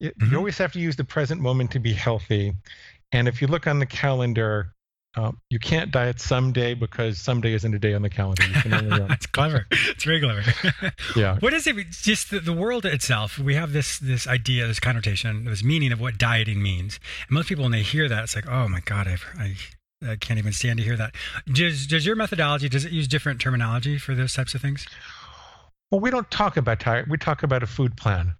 you, 0.00 0.10
mm-hmm. 0.10 0.30
you 0.30 0.38
always 0.38 0.58
have 0.58 0.72
to 0.72 0.80
use 0.80 0.96
the 0.96 1.04
present 1.04 1.40
moment 1.40 1.70
to 1.72 1.78
be 1.78 1.92
healthy. 1.92 2.54
And 3.12 3.26
if 3.26 3.40
you 3.40 3.48
look 3.48 3.66
on 3.66 3.78
the 3.78 3.86
calendar, 3.86 4.74
um, 5.16 5.38
you 5.50 5.58
can't 5.58 5.90
diet 5.90 6.20
someday 6.20 6.74
because 6.74 7.18
someday 7.18 7.52
isn't 7.54 7.74
a 7.74 7.78
day 7.78 7.94
on 7.94 8.02
the 8.02 8.10
calendar. 8.10 8.44
That's 9.08 9.26
clever. 9.32 9.66
It's 9.70 10.04
very 10.04 10.20
clever. 10.20 10.42
yeah. 11.16 11.38
What 11.40 11.54
is 11.54 11.66
it? 11.66 11.76
Just 11.90 12.30
the, 12.30 12.40
the, 12.40 12.52
world 12.52 12.84
itself. 12.84 13.38
We 13.38 13.54
have 13.54 13.72
this 13.72 13.98
this 13.98 14.26
idea, 14.26 14.66
this 14.66 14.78
connotation, 14.78 15.44
this 15.44 15.64
meaning 15.64 15.92
of 15.92 16.00
what 16.00 16.18
dieting 16.18 16.62
means. 16.62 17.00
And 17.28 17.34
most 17.34 17.48
people, 17.48 17.64
when 17.64 17.72
they 17.72 17.82
hear 17.82 18.08
that, 18.08 18.22
it's 18.22 18.36
like, 18.36 18.48
oh 18.48 18.68
my 18.68 18.80
god, 18.80 19.08
I've, 19.08 19.24
I 19.38 19.56
I 20.06 20.16
can't 20.16 20.38
even 20.38 20.52
stand 20.52 20.78
to 20.78 20.84
hear 20.84 20.96
that. 20.96 21.14
Does 21.52 21.86
does 21.86 22.06
your 22.06 22.14
methodology 22.14 22.68
does 22.68 22.84
it 22.84 22.92
use 22.92 23.08
different 23.08 23.40
terminology 23.40 23.98
for 23.98 24.14
those 24.14 24.34
types 24.34 24.54
of 24.54 24.60
things? 24.60 24.86
Well, 25.90 26.00
we 26.00 26.10
don't 26.10 26.30
talk 26.30 26.56
about 26.56 26.80
diet. 26.80 27.08
We 27.08 27.16
talk 27.16 27.42
about 27.42 27.62
a 27.62 27.66
food 27.66 27.96
plan. 27.96 28.34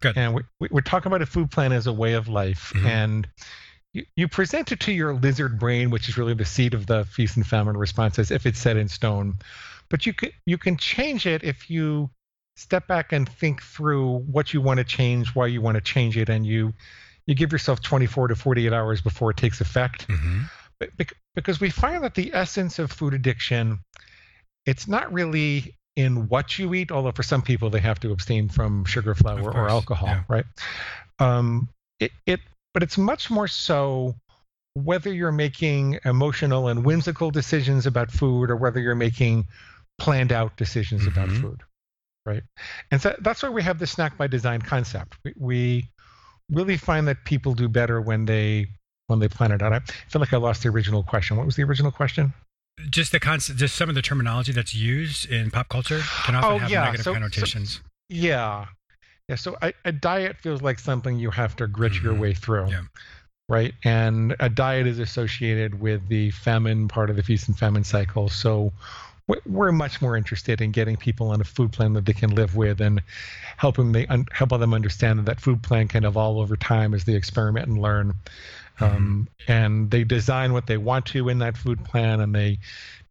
Good. 0.00 0.16
And 0.16 0.34
we, 0.34 0.68
we're 0.70 0.80
talking 0.80 1.10
about 1.10 1.22
a 1.22 1.26
food 1.26 1.50
plan 1.50 1.72
as 1.72 1.86
a 1.86 1.92
way 1.92 2.14
of 2.14 2.28
life. 2.28 2.72
Mm-hmm. 2.74 2.86
And 2.86 3.28
you, 3.92 4.04
you 4.16 4.28
present 4.28 4.72
it 4.72 4.80
to 4.80 4.92
your 4.92 5.14
lizard 5.14 5.58
brain, 5.58 5.90
which 5.90 6.08
is 6.08 6.16
really 6.16 6.34
the 6.34 6.44
seat 6.44 6.74
of 6.74 6.86
the 6.86 7.04
feast 7.04 7.36
and 7.36 7.46
famine 7.46 7.76
response, 7.76 8.18
as 8.18 8.30
if 8.30 8.46
it's 8.46 8.58
set 8.58 8.76
in 8.76 8.88
stone. 8.88 9.34
But 9.88 10.06
you 10.06 10.12
can 10.12 10.30
you 10.46 10.58
can 10.58 10.76
change 10.76 11.26
it 11.26 11.44
if 11.44 11.70
you 11.70 12.10
step 12.56 12.86
back 12.86 13.12
and 13.12 13.28
think 13.28 13.62
through 13.62 14.18
what 14.18 14.54
you 14.54 14.60
want 14.60 14.78
to 14.78 14.84
change, 14.84 15.34
why 15.34 15.46
you 15.46 15.60
want 15.60 15.76
to 15.76 15.80
change 15.80 16.16
it, 16.16 16.28
and 16.28 16.46
you 16.46 16.72
you 17.26 17.34
give 17.34 17.52
yourself 17.52 17.80
24 17.80 18.28
to 18.28 18.36
48 18.36 18.72
hours 18.72 19.00
before 19.00 19.30
it 19.30 19.36
takes 19.36 19.60
effect. 19.60 20.08
Mm-hmm. 20.08 20.42
Because 21.34 21.60
we 21.60 21.70
find 21.70 22.02
that 22.02 22.14
the 22.14 22.34
essence 22.34 22.78
of 22.80 22.90
food 22.90 23.14
addiction, 23.14 23.78
it's 24.66 24.88
not 24.88 25.12
really 25.12 25.76
in 25.94 26.28
what 26.28 26.58
you 26.58 26.74
eat, 26.74 26.90
although 26.90 27.12
for 27.12 27.22
some 27.22 27.42
people 27.42 27.70
they 27.70 27.80
have 27.80 28.00
to 28.00 28.10
abstain 28.10 28.48
from 28.48 28.84
sugar, 28.84 29.14
flour, 29.14 29.52
or 29.52 29.68
alcohol, 29.68 30.08
yeah. 30.08 30.22
right? 30.26 30.44
Um, 31.20 31.68
it, 32.00 32.10
it, 32.26 32.40
but 32.74 32.82
it's 32.82 32.98
much 32.98 33.30
more 33.30 33.48
so 33.48 34.14
whether 34.74 35.12
you're 35.12 35.32
making 35.32 35.98
emotional 36.04 36.68
and 36.68 36.84
whimsical 36.84 37.30
decisions 37.30 37.86
about 37.86 38.10
food 38.10 38.50
or 38.50 38.56
whether 38.56 38.80
you're 38.80 38.94
making 38.94 39.46
planned 39.98 40.32
out 40.32 40.56
decisions 40.56 41.02
mm-hmm. 41.02 41.20
about 41.20 41.28
food, 41.36 41.60
right? 42.24 42.42
And 42.90 43.00
so 43.00 43.14
that's 43.20 43.42
why 43.42 43.50
we 43.50 43.62
have 43.62 43.78
the 43.78 43.86
snack 43.86 44.16
by 44.16 44.26
design 44.26 44.62
concept. 44.62 45.16
We, 45.24 45.34
we 45.36 45.90
really 46.50 46.78
find 46.78 47.06
that 47.08 47.24
people 47.24 47.54
do 47.54 47.68
better 47.68 48.00
when 48.00 48.24
they 48.24 48.68
when 49.08 49.18
they 49.18 49.28
plan 49.28 49.52
it 49.52 49.60
out. 49.60 49.72
I 49.72 49.80
feel 50.08 50.20
like 50.20 50.32
I 50.32 50.38
lost 50.38 50.62
the 50.62 50.70
original 50.70 51.02
question. 51.02 51.36
What 51.36 51.44
was 51.44 51.56
the 51.56 51.64
original 51.64 51.90
question? 51.90 52.32
just 52.90 53.12
the 53.12 53.20
concept, 53.20 53.58
just 53.58 53.74
some 53.74 53.88
of 53.88 53.94
the 53.94 54.02
terminology 54.02 54.52
that's 54.52 54.74
used 54.74 55.30
in 55.30 55.50
pop 55.50 55.68
culture 55.68 56.00
can 56.24 56.34
often 56.34 56.52
oh, 56.52 56.58
have 56.58 56.70
yeah. 56.70 56.84
negative 56.84 57.04
so, 57.04 57.12
connotations. 57.12 57.74
So, 57.74 57.80
yeah, 58.08 58.66
yeah. 59.32 59.36
So 59.36 59.56
a, 59.62 59.72
a, 59.86 59.92
diet 59.92 60.36
feels 60.36 60.60
like 60.60 60.78
something 60.78 61.18
you 61.18 61.30
have 61.30 61.56
to 61.56 61.66
grit 61.66 61.92
mm-hmm. 61.92 62.04
your 62.04 62.14
way 62.14 62.34
through. 62.34 62.68
Yeah. 62.68 62.82
Right, 63.48 63.74
and 63.84 64.36
a 64.40 64.48
diet 64.48 64.86
is 64.86 64.98
associated 64.98 65.78
with 65.80 66.08
the 66.08 66.30
famine 66.30 66.88
part 66.88 67.10
of 67.10 67.16
the 67.16 67.22
feast 67.22 67.48
and 67.48 67.58
famine 67.58 67.84
cycle. 67.84 68.28
So 68.28 68.72
we're 69.46 69.72
much 69.72 70.00
more 70.00 70.16
interested 70.16 70.60
in 70.60 70.70
getting 70.70 70.96
people 70.96 71.30
on 71.30 71.40
a 71.40 71.44
food 71.44 71.72
plan 71.72 71.92
that 71.94 72.04
they 72.06 72.12
can 72.12 72.30
live 72.34 72.56
with 72.56 72.80
and 72.80 73.02
helping 73.56 73.92
they 73.92 74.06
un- 74.06 74.26
help 74.32 74.50
them 74.50 74.74
understand 74.74 75.18
that 75.18 75.26
that 75.26 75.40
food 75.40 75.62
plan 75.62 75.88
can 75.88 76.04
evolve 76.04 76.38
over 76.38 76.56
time 76.56 76.92
as 76.94 77.04
they 77.04 77.14
experiment 77.14 77.68
and 77.68 77.80
learn 77.80 78.14
um, 78.80 79.28
and 79.48 79.90
they 79.90 80.02
design 80.02 80.52
what 80.52 80.66
they 80.66 80.76
want 80.76 81.06
to 81.06 81.28
in 81.28 81.38
that 81.38 81.56
food 81.56 81.82
plan 81.84 82.20
and 82.20 82.34
they 82.34 82.58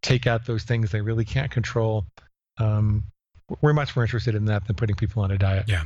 take 0.02 0.26
out 0.26 0.44
those 0.44 0.64
things 0.64 0.90
they 0.90 1.00
really 1.00 1.24
can't 1.24 1.50
control 1.50 2.04
um, 2.58 3.02
we're 3.60 3.72
much 3.72 3.94
more 3.94 4.04
interested 4.04 4.34
in 4.34 4.44
that 4.46 4.66
than 4.66 4.76
putting 4.76 4.96
people 4.96 5.22
on 5.22 5.30
a 5.30 5.38
diet 5.38 5.64
yeah 5.68 5.84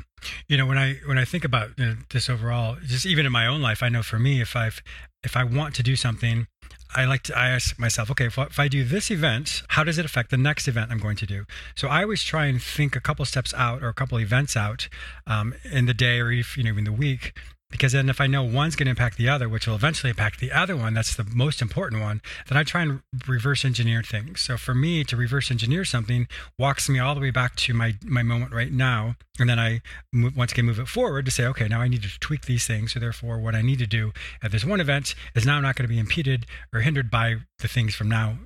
you 0.48 0.56
know 0.56 0.66
when 0.66 0.78
i 0.78 0.94
when 1.06 1.18
i 1.18 1.24
think 1.24 1.44
about 1.44 1.70
you 1.78 1.86
know, 1.86 1.96
this 2.10 2.28
overall 2.28 2.76
just 2.84 3.06
even 3.06 3.26
in 3.26 3.32
my 3.32 3.46
own 3.46 3.60
life 3.60 3.82
i 3.82 3.88
know 3.88 4.02
for 4.02 4.18
me 4.18 4.40
if 4.40 4.56
i've 4.56 4.82
if 5.22 5.36
i 5.36 5.44
want 5.44 5.74
to 5.74 5.82
do 5.82 5.96
something 5.96 6.46
I 6.94 7.04
like 7.04 7.22
to 7.24 7.38
I 7.38 7.50
ask 7.50 7.78
myself, 7.78 8.10
okay, 8.12 8.26
if, 8.26 8.38
if, 8.38 8.58
I 8.58 8.68
do 8.68 8.84
this 8.84 9.10
event, 9.10 9.62
how 9.68 9.84
does 9.84 9.98
it 9.98 10.04
affect 10.04 10.30
the 10.30 10.36
next 10.36 10.68
event 10.68 10.90
I'm 10.90 10.98
going 10.98 11.16
to 11.16 11.26
do? 11.26 11.44
So 11.74 11.88
I 11.88 12.02
always 12.02 12.22
try 12.22 12.46
and 12.46 12.62
think 12.62 12.94
a 12.94 13.00
couple 13.00 13.24
steps 13.24 13.52
out 13.54 13.82
or 13.82 13.88
a 13.88 13.94
couple 13.94 14.18
events 14.18 14.56
out 14.56 14.88
um, 15.26 15.54
in 15.64 15.86
the 15.86 15.94
day 15.94 16.20
or 16.20 16.30
if, 16.30 16.56
you 16.56 16.64
know 16.64 16.78
in 16.78 16.84
the 16.84 16.92
week 16.92 17.36
because 17.76 17.92
then 17.92 18.08
if 18.08 18.22
I 18.22 18.26
know 18.26 18.42
one's 18.42 18.74
going 18.74 18.86
to 18.86 18.90
impact 18.90 19.18
the 19.18 19.28
other, 19.28 19.50
which 19.50 19.66
will 19.66 19.74
eventually 19.74 20.08
impact 20.08 20.40
the 20.40 20.50
other 20.50 20.74
one, 20.74 20.94
that's 20.94 21.14
the 21.14 21.24
most 21.24 21.60
important 21.60 22.00
one, 22.00 22.22
then 22.48 22.56
I 22.56 22.64
try 22.64 22.80
and 22.80 23.02
reverse 23.28 23.66
engineer 23.66 24.02
things. 24.02 24.40
So 24.40 24.56
for 24.56 24.74
me 24.74 25.04
to 25.04 25.16
reverse 25.16 25.50
engineer 25.50 25.84
something 25.84 26.26
walks 26.58 26.88
me 26.88 26.98
all 26.98 27.14
the 27.14 27.20
way 27.20 27.30
back 27.30 27.54
to 27.56 27.74
my, 27.74 27.96
my 28.02 28.22
moment 28.22 28.54
right 28.54 28.72
now. 28.72 29.16
And 29.38 29.50
then 29.50 29.58
I 29.58 29.82
move, 30.10 30.34
once 30.34 30.52
again 30.52 30.64
move 30.64 30.78
it 30.78 30.88
forward 30.88 31.26
to 31.26 31.30
say, 31.30 31.44
okay, 31.44 31.68
now 31.68 31.82
I 31.82 31.88
need 31.88 32.02
to 32.02 32.18
tweak 32.18 32.46
these 32.46 32.66
things. 32.66 32.94
So 32.94 33.00
therefore, 33.00 33.38
what 33.38 33.54
I 33.54 33.60
need 33.60 33.78
to 33.80 33.86
do 33.86 34.12
at 34.42 34.52
this 34.52 34.64
one 34.64 34.80
event 34.80 35.14
is 35.34 35.44
now 35.44 35.60
not 35.60 35.76
going 35.76 35.86
to 35.86 35.92
be 35.94 36.00
impeded 36.00 36.46
or 36.72 36.80
hindered 36.80 37.10
by 37.10 37.36
the 37.58 37.68
things 37.68 37.94
from 37.94 38.08
now 38.08 38.38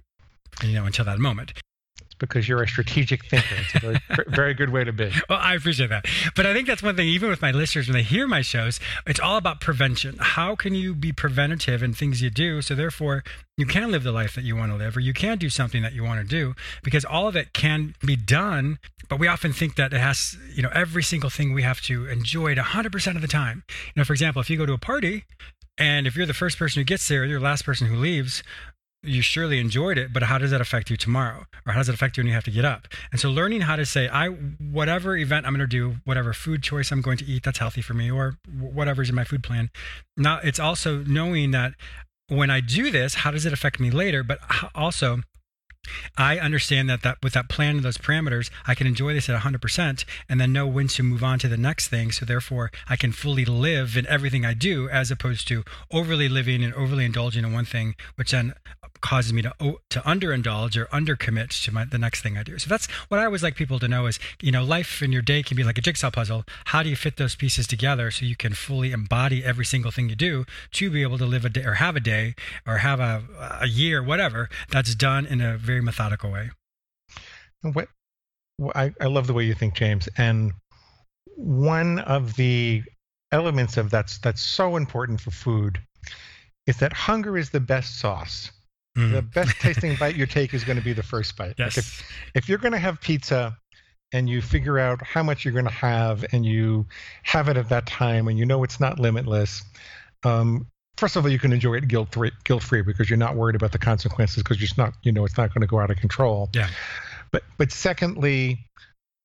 you 0.65 0.75
know, 0.75 0.85
until 0.85 1.05
that 1.05 1.19
moment 1.19 1.53
because 2.21 2.49
you're 2.49 2.63
a 2.63 2.69
strategic 2.69 3.25
thinker. 3.27 3.57
It's 3.59 3.75
a 3.75 3.81
very, 3.81 3.99
very 4.29 4.55
good 4.55 4.71
way 4.71 4.85
to 4.85 4.93
be. 4.93 5.11
Well, 5.29 5.41
I 5.41 5.55
appreciate 5.57 5.89
that. 5.89 6.07
But 6.37 6.47
I 6.47 6.55
think 6.55 6.69
that's 6.69 6.83
one 6.83 6.95
thing, 6.95 7.09
even 7.09 7.29
with 7.29 7.43
my 7.43 7.51
listeners, 7.51 7.89
when 7.89 7.95
they 7.95 8.05
hear 8.05 8.29
my 8.29 8.43
shows, 8.43 8.79
it's 9.07 9.19
all 9.19 9.37
about 9.37 9.61
prevention. 9.61 10.17
How 10.21 10.55
can 10.55 10.75
you 10.75 10.95
be 10.95 11.11
preventative 11.11 11.83
in 11.83 11.95
things 11.95 12.23
you 12.23 12.31
do? 12.31 12.63
So, 12.63 12.77
therefore, 12.77 13.25
you 13.57 13.67
can 13.67 13.91
live 13.91 14.05
the 14.05 14.13
life 14.13 14.35
that 14.37 14.45
you 14.45 14.55
want 14.55 14.71
to 14.71 14.77
live, 14.77 14.97
or 14.97 15.01
you 15.01 15.13
can 15.13 15.39
do 15.39 15.51
something 15.51 15.83
that 15.83 15.93
you 15.93 16.05
want 16.05 16.21
to 16.21 16.27
do, 16.27 16.55
because 16.85 17.05
all 17.05 17.27
of 17.27 17.35
it 17.35 17.53
can 17.53 17.95
be 18.07 18.15
done. 18.15 18.79
But 19.09 19.19
we 19.19 19.27
often 19.27 19.53
think 19.53 19.75
that 19.75 19.93
it 19.93 20.01
has, 20.01 20.37
you 20.55 20.63
know, 20.63 20.71
every 20.73 21.03
single 21.03 21.31
thing 21.31 21.53
we 21.53 21.63
have 21.63 21.81
to 21.83 22.07
enjoy 22.07 22.53
it 22.53 22.59
100% 22.59 23.17
of 23.17 23.23
the 23.23 23.29
time. 23.29 23.65
You 23.69 24.01
know, 24.01 24.05
for 24.05 24.13
example, 24.13 24.41
if 24.41 24.49
you 24.49 24.57
go 24.57 24.67
to 24.67 24.73
a 24.75 24.79
party, 24.79 25.25
and 25.79 26.07
if 26.07 26.15
you're 26.15 26.27
the 26.27 26.35
first 26.35 26.59
person 26.59 26.81
who 26.81 26.85
gets 26.85 27.09
there, 27.09 27.25
you're 27.25 27.39
the 27.39 27.45
last 27.45 27.65
person 27.65 27.87
who 27.87 27.97
leaves, 27.97 28.43
you 29.03 29.23
surely 29.23 29.59
enjoyed 29.59 29.97
it, 29.97 30.13
but 30.13 30.25
how 30.25 30.39
does 30.39 30.51
that 30.51 30.61
affect 30.61 30.91
you 30.91 30.97
tomorrow? 30.97 31.47
Or 31.67 31.73
how 31.73 31.81
does 31.81 31.89
it 31.89 31.95
affect 31.95 32.17
you 32.17 32.23
when 32.23 32.29
you 32.29 32.35
have 32.35 32.45
to 32.45 32.51
get 32.51 32.65
up? 32.65 32.87
And 33.11 33.21
so 33.21 33.31
learning 33.31 33.63
how 33.63 33.77
to 33.77 33.87
say, 33.87 34.09
I 34.09 34.29
whatever 34.29 35.17
event 35.17 35.47
I'm 35.47 35.53
going 35.53 35.61
to 35.61 35.67
do, 35.67 35.97
whatever 36.05 36.33
food 36.33 36.63
choice 36.63 36.91
I'm 36.91 37.01
going 37.01 37.19
to 37.19 37.25
eat 37.25 37.43
that's 37.45 37.59
healthy 37.59 37.83
for 37.83 37.95
me, 37.95 38.11
or 38.11 38.37
whatever's 38.51 39.09
in 39.09 39.15
my 39.15 39.25
food 39.25 39.43
plan. 39.43 39.71
Now 40.17 40.41
it's 40.43 40.61
also 40.61 40.99
knowing 40.99 41.51
that 41.53 41.75
when 42.29 42.51
I 42.51 42.61
do 42.61 42.91
this, 42.91 43.17
how 43.17 43.31
does 43.31 43.47
it 43.47 43.53
affect 43.53 43.81
me 43.81 43.91
later? 43.91 44.23
But 44.23 44.39
also, 44.75 45.21
I 46.17 46.39
understand 46.39 46.91
that, 46.91 47.03
that 47.03 47.19
with 47.23 47.33
that 47.33 47.49
plan 47.49 47.77
and 47.77 47.85
those 47.85 47.97
parameters, 47.97 48.51
I 48.67 48.75
can 48.75 48.87
enjoy 48.87 49.15
this 49.15 49.29
at 49.29 49.41
100% 49.41 50.05
and 50.29 50.41
then 50.41 50.53
know 50.53 50.67
when 50.67 50.89
to 50.89 51.03
move 51.03 51.25
on 51.25 51.39
to 51.41 51.49
the 51.49 51.57
next 51.57 51.89
thing. 51.89 52.13
So, 52.13 52.25
therefore, 52.25 52.71
I 52.89 52.97
can 52.97 53.13
fully 53.13 53.45
live 53.45 53.97
in 53.97 54.07
everything 54.07 54.45
I 54.45 54.55
do 54.55 54.89
as 54.89 55.11
opposed 55.11 55.49
to 55.49 55.65
overly 55.91 56.29
living 56.29 56.63
and 56.63 56.75
overly 56.75 57.05
indulging 57.05 57.45
in 57.45 57.53
one 57.53 57.65
thing, 57.65 57.95
which 58.17 58.33
then 58.33 58.55
causes 59.01 59.33
me 59.33 59.43
to 59.43 59.53
to 59.91 60.01
underindulge 60.01 60.77
or 60.77 60.87
undercommit 60.87 61.65
to 61.65 61.73
my, 61.73 61.85
the 61.85 61.99
next 61.99 62.21
thing 62.21 62.37
I 62.37 62.43
do. 62.43 62.59
So 62.59 62.69
that's 62.69 62.87
what 63.09 63.19
I 63.21 63.25
always 63.25 63.43
like 63.43 63.57
people 63.57 63.79
to 63.79 63.89
know 63.89 64.07
is, 64.07 64.19
you 64.41 64.53
know, 64.53 64.65
life 64.65 65.03
in 65.03 65.13
your 65.13 65.23
day 65.23 65.43
can 65.43 65.57
be 65.57 65.65
like 65.65 65.79
a 65.79 65.81
jigsaw 65.81 66.11
puzzle. 66.11 66.45
How 66.67 66.83
do 66.83 66.89
you 66.89 66.97
fit 66.97 67.17
those 67.17 67.35
pieces 67.35 67.67
together 67.67 68.11
so 68.11 68.25
you 68.25 68.37
can 68.37 68.55
fully 68.55 68.93
embody 68.93 69.45
every 69.45 69.65
single 69.65 69.91
thing 69.91 70.09
you 70.09 70.17
do 70.17 70.45
to 70.73 70.91
be 70.91 71.03
able 71.03 71.19
to 71.19 71.27
live 71.27 71.45
a 71.45 71.49
day 71.49 71.65
or 71.65 71.75
have 71.75 71.97
a 71.97 72.01
day 72.01 72.35
or 72.67 72.79
have 72.79 73.01
a, 73.01 73.25
a 73.61 73.67
year, 73.67 74.03
whatever, 74.03 74.49
that's 74.71 74.95
done 74.95 75.27
in 75.27 75.41
a 75.41 75.57
very 75.57 75.81
methodical 75.81 76.31
way. 76.31 76.51
What, 77.63 77.89
I, 78.75 78.93
I 79.01 79.07
love 79.07 79.27
the 79.27 79.33
way 79.33 79.45
you 79.45 79.55
think, 79.55 79.75
James. 79.75 80.09
And 80.17 80.53
one 81.37 81.99
of 82.01 82.37
the 82.37 82.83
elements 83.33 83.77
of 83.77 83.91
that's 83.91 84.19
that's 84.19 84.41
so 84.43 84.77
important 84.77 85.21
for 85.21 85.31
food 85.31 85.81
is 86.67 86.79
that 86.79 86.93
hunger 86.93 87.39
is 87.39 87.51
the 87.51 87.61
best 87.61 87.99
sauce. 87.99 88.51
Mm. 88.97 89.13
The 89.13 89.23
best 89.23 89.57
tasting 89.61 89.97
bite 89.97 90.17
you 90.17 90.27
take 90.27 90.55
is 90.55 90.65
going 90.65 90.79
to 90.79 90.85
be 90.85 90.93
the 90.93 91.03
first 91.03 91.37
bite. 91.37 91.55
Yes. 91.59 91.77
Like 91.77 91.79
if, 91.79 92.13
if 92.35 92.49
you're 92.49 92.59
going 92.59 92.73
to 92.73 92.79
have 92.79 93.01
pizza 93.01 93.57
and 94.13 94.29
you 94.29 94.43
figure 94.43 94.79
out 94.79 95.03
how 95.03 95.23
much 95.23 95.45
you're 95.45 95.53
going 95.53 95.67
to 95.67 95.71
have 95.71 96.25
and 96.33 96.45
you 96.45 96.87
have 97.23 97.49
it 97.49 97.57
at 97.57 97.69
that 97.69 97.87
time 97.87 98.29
and 98.29 98.39
you 98.39 98.47
know 98.47 98.65
it's 98.65 98.81
not 98.81 98.99
limitless, 98.99 99.63
um, 100.25 100.67
first 100.97 101.17
of 101.17 101.25
all, 101.25 101.31
you 101.31 101.39
can 101.39 101.53
enjoy 101.53 101.75
it 101.75 101.89
guilt 101.89 102.13
free, 102.13 102.33
guilt 102.45 102.63
free 102.63 102.83
because 102.83 103.09
you're 103.09 103.19
not 103.19 103.37
worried 103.37 103.57
about 103.57 103.73
the 103.73 103.79
consequences 103.79 104.43
because 104.43 104.61
you're 104.61 104.69
not, 104.77 104.95
you 105.03 105.13
know, 105.13 105.25
it's 105.25 105.39
not 105.39 105.53
going 105.55 105.63
to 105.63 105.67
go 105.67 105.79
out 105.79 105.91
of 105.91 105.97
control. 105.97 106.51
Yeah. 106.53 106.69
But 107.33 107.45
but 107.57 107.71
secondly, 107.71 108.67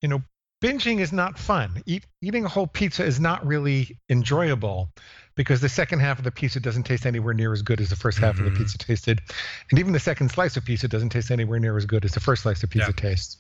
you 0.02 0.08
know, 0.10 0.22
binging 0.64 1.00
is 1.00 1.12
not 1.12 1.38
fun. 1.38 1.82
Eat, 1.86 2.06
eating 2.22 2.46
a 2.46 2.50
whole 2.50 2.68
pizza 2.68 3.04
is 3.04 3.20
not 3.20 3.46
really 3.46 3.98
enjoyable 4.10 4.90
because 5.36 5.62
the 5.62 5.70
second 5.70 6.00
half 6.00 6.18
of 6.18 6.24
the 6.24 6.32
pizza 6.32 6.60
doesn't 6.60 6.84
taste 6.84 7.06
anywhere 7.06 7.34
near 7.34 7.54
as 7.54 7.62
good 7.62 7.82
as 7.82 7.90
the 7.90 7.96
1st 7.96 8.20
half 8.20 8.36
mm-hmm. 8.36 8.40
of 8.40 8.46
the 8.46 8.52
mm-hmm. 8.52 8.64
pizza 8.64 8.78
tasted, 8.78 9.22
and 9.70 9.80
even 9.80 9.94
the 9.94 10.00
second 10.00 10.30
slice 10.30 10.58
of 10.58 10.66
pizza 10.66 10.88
doesn't 10.88 11.10
taste 11.10 11.32
anywhere 11.32 11.60
near 11.60 11.78
as 11.78 11.86
good 11.86 12.06
as 12.06 12.12
the 12.12 12.20
first 12.20 12.44
slice 12.44 12.64
of 12.64 12.70
pizza 12.70 12.94
yeah. 12.96 13.02
tastes. 13.02 13.38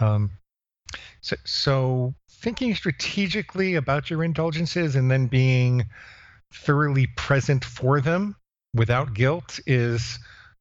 Um, 0.00 0.30
so, 1.20 1.36
so 1.44 2.14
thinking 2.30 2.74
strategically 2.74 3.74
about 3.74 4.10
your 4.10 4.22
indulgences 4.22 4.96
and 4.96 5.10
then 5.10 5.26
being 5.26 5.86
thoroughly 6.52 7.08
present 7.16 7.64
for 7.64 8.00
them 8.00 8.36
without 8.74 9.14
guilt 9.14 9.58
is 9.66 10.18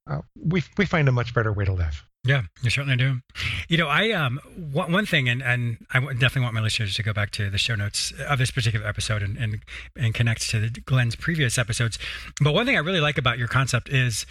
uh, 0.10 0.20
we 0.36 0.64
we 0.78 0.86
find 0.86 1.08
a 1.08 1.12
much 1.12 1.34
better 1.34 1.54
way 1.54 1.66
to 1.66 1.74
live. 1.74 2.04
Yeah, 2.24 2.44
you 2.64 2.70
certainly 2.70 2.98
do. 2.98 3.20
You 3.68 3.78
know, 3.78 3.88
I 3.88 4.12
um 4.12 4.40
one, 4.72 4.92
one 4.92 5.06
thing, 5.06 5.28
and 5.30 5.42
and 5.42 5.78
I 5.94 6.00
definitely 6.00 6.42
want 6.42 6.54
my 6.54 6.62
listeners 6.62 6.96
to 6.96 7.04
go 7.04 7.14
back 7.14 7.32
to 7.32 7.50
the 7.50 7.58
show 7.58 7.76
notes 7.76 8.14
of 8.28 8.40
this 8.40 8.52
particular 8.52 8.88
episode 8.88 9.22
and 9.22 9.38
and, 9.38 9.60
and 9.96 10.14
connect 10.14 10.50
to 10.50 10.60
the, 10.60 10.70
Glenn's 10.82 11.16
previous 11.16 11.58
episodes. 11.58 11.98
But 12.42 12.54
one 12.54 12.66
thing 12.66 12.76
I 12.76 12.80
really 12.80 13.02
like 13.02 13.18
about 13.18 13.38
your 13.38 13.48
concept 13.48 13.90
is 13.90 14.26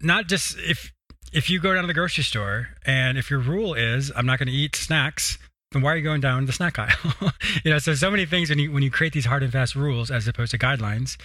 not 0.00 0.26
just 0.26 0.58
if 0.58 0.92
if 1.32 1.48
you 1.48 1.60
go 1.60 1.74
down 1.74 1.84
to 1.84 1.86
the 1.86 1.94
grocery 1.94 2.24
store 2.24 2.70
and 2.84 3.16
if 3.16 3.30
your 3.30 3.40
rule 3.40 3.74
is 3.74 4.10
I'm 4.16 4.26
not 4.26 4.38
going 4.38 4.48
to 4.48 4.52
eat 4.52 4.74
snacks 4.76 5.38
then 5.72 5.82
why 5.82 5.92
are 5.92 5.96
you 5.96 6.02
going 6.02 6.20
down 6.20 6.46
the 6.46 6.52
snack 6.52 6.78
aisle? 6.78 7.32
you 7.64 7.70
know, 7.70 7.78
so 7.78 7.94
so 7.94 8.10
many 8.10 8.26
things 8.26 8.50
when 8.50 8.58
you 8.58 8.72
when 8.72 8.82
you 8.82 8.90
create 8.90 9.12
these 9.12 9.26
hard 9.26 9.42
and 9.42 9.52
fast 9.52 9.76
rules 9.76 10.10
as 10.10 10.26
opposed 10.26 10.50
to 10.50 10.58
guidelines, 10.58 11.16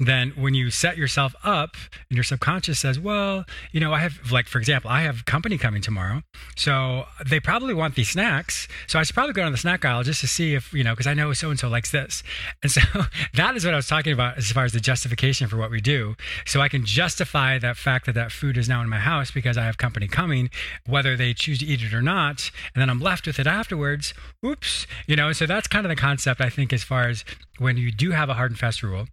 then 0.00 0.30
when 0.36 0.54
you 0.54 0.70
set 0.70 0.96
yourself 0.96 1.34
up 1.42 1.76
and 2.08 2.16
your 2.16 2.22
subconscious 2.22 2.78
says, 2.78 3.00
well, 3.00 3.44
you 3.72 3.80
know, 3.80 3.92
I 3.92 3.98
have 3.98 4.30
like 4.30 4.46
for 4.46 4.58
example, 4.58 4.90
I 4.90 5.02
have 5.02 5.24
company 5.24 5.58
coming 5.58 5.82
tomorrow, 5.82 6.22
so 6.56 7.06
they 7.26 7.40
probably 7.40 7.74
want 7.74 7.96
these 7.96 8.10
snacks, 8.10 8.68
so 8.86 9.00
I 9.00 9.02
should 9.02 9.14
probably 9.14 9.32
go 9.32 9.42
down 9.42 9.50
the 9.50 9.58
snack 9.58 9.84
aisle 9.84 10.04
just 10.04 10.20
to 10.20 10.28
see 10.28 10.54
if 10.54 10.72
you 10.72 10.84
know, 10.84 10.92
because 10.92 11.08
I 11.08 11.14
know 11.14 11.32
so 11.32 11.50
and 11.50 11.58
so 11.58 11.68
likes 11.68 11.90
this, 11.90 12.22
and 12.62 12.70
so 12.70 12.80
that 13.34 13.56
is 13.56 13.64
what 13.64 13.74
I 13.74 13.76
was 13.76 13.88
talking 13.88 14.12
about 14.12 14.38
as 14.38 14.52
far 14.52 14.64
as 14.64 14.72
the 14.72 14.80
justification 14.80 15.48
for 15.48 15.56
what 15.56 15.70
we 15.70 15.80
do. 15.80 16.14
So 16.46 16.60
I 16.60 16.68
can 16.68 16.84
justify 16.84 17.58
that 17.58 17.76
fact 17.76 18.06
that 18.06 18.14
that 18.14 18.30
food 18.30 18.56
is 18.56 18.68
now 18.68 18.80
in 18.82 18.88
my 18.88 19.00
house 19.00 19.32
because 19.32 19.58
I 19.58 19.64
have 19.64 19.78
company 19.78 20.06
coming, 20.06 20.48
whether 20.86 21.16
they 21.16 21.34
choose 21.34 21.58
to 21.58 21.66
eat 21.66 21.82
it 21.82 21.92
or 21.92 22.02
not, 22.02 22.52
and 22.72 22.80
then 22.80 22.88
I'm 22.88 23.00
left 23.00 23.26
with 23.26 23.40
it 23.40 23.48
afterwards. 23.48 24.14
Oops, 24.46 24.86
you 25.08 25.16
know, 25.16 25.32
so 25.32 25.44
that's 25.44 25.66
kind 25.66 25.84
of 25.84 25.90
the 25.90 25.96
concept, 25.96 26.40
I 26.40 26.50
think, 26.50 26.72
as 26.72 26.84
far 26.84 27.08
as 27.08 27.24
when 27.58 27.76
you 27.76 27.90
do 27.90 28.12
have 28.12 28.28
a 28.28 28.34
hard 28.34 28.52
and 28.52 28.58
fast 28.58 28.84
rule 28.84 29.08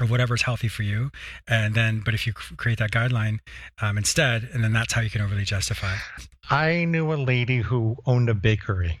of 0.00 0.10
whatever's 0.10 0.42
healthy 0.42 0.68
for 0.68 0.82
you. 0.82 1.10
And 1.46 1.74
then, 1.74 2.02
but 2.04 2.14
if 2.14 2.26
you 2.26 2.32
create 2.32 2.78
that 2.78 2.90
guideline 2.90 3.38
um, 3.80 3.98
instead, 3.98 4.48
and 4.52 4.62
then 4.62 4.72
that's 4.72 4.92
how 4.92 5.00
you 5.00 5.10
can 5.10 5.20
overly 5.20 5.44
justify. 5.44 5.96
I 6.50 6.84
knew 6.84 7.12
a 7.12 7.16
lady 7.16 7.58
who 7.58 7.96
owned 8.06 8.28
a 8.28 8.34
bakery 8.34 9.00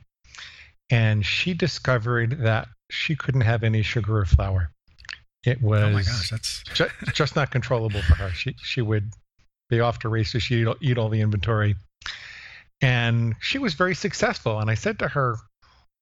and 0.90 1.24
she 1.24 1.54
discovered 1.54 2.42
that 2.42 2.68
she 2.90 3.16
couldn't 3.16 3.42
have 3.42 3.62
any 3.62 3.82
sugar 3.82 4.18
or 4.18 4.24
flour. 4.24 4.70
It 5.44 5.62
was 5.62 5.82
oh 5.82 5.90
my 5.90 6.02
gosh, 6.02 6.30
that's 6.30 6.62
just, 6.74 6.92
just 7.14 7.36
not 7.36 7.50
controllable 7.50 8.02
for 8.02 8.14
her. 8.14 8.30
She 8.30 8.54
she 8.62 8.82
would 8.82 9.12
be 9.68 9.80
off 9.80 10.00
to 10.00 10.08
races. 10.08 10.42
She'd 10.42 10.66
eat 10.80 10.98
all 10.98 11.08
the 11.08 11.20
inventory. 11.20 11.76
And 12.80 13.34
she 13.40 13.58
was 13.58 13.74
very 13.74 13.94
successful. 13.94 14.58
And 14.58 14.70
I 14.70 14.74
said 14.74 14.98
to 15.00 15.08
her, 15.08 15.36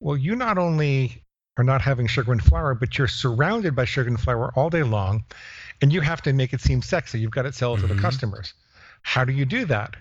Well, 0.00 0.16
you 0.16 0.36
not 0.36 0.58
only 0.58 1.22
are 1.56 1.64
not 1.64 1.80
having 1.80 2.06
sugar 2.06 2.32
and 2.32 2.42
flour, 2.42 2.74
but 2.74 2.98
you're 2.98 3.08
surrounded 3.08 3.74
by 3.74 3.84
sugar 3.84 4.08
and 4.08 4.20
flour 4.20 4.52
all 4.56 4.70
day 4.70 4.82
long, 4.82 5.24
and 5.80 5.92
you 5.92 6.00
have 6.00 6.22
to 6.22 6.32
make 6.32 6.52
it 6.52 6.60
seem 6.60 6.82
sexy. 6.82 7.18
You've 7.18 7.30
got 7.30 7.42
to 7.42 7.52
sell 7.52 7.74
it 7.74 7.78
mm-hmm. 7.78 7.82
to 7.82 7.88
the 7.88 7.94
mm-hmm. 7.94 8.02
customers. 8.04 8.54
How 9.02 9.24
do 9.24 9.32
you 9.32 9.44
do 9.44 9.64
that? 9.66 9.96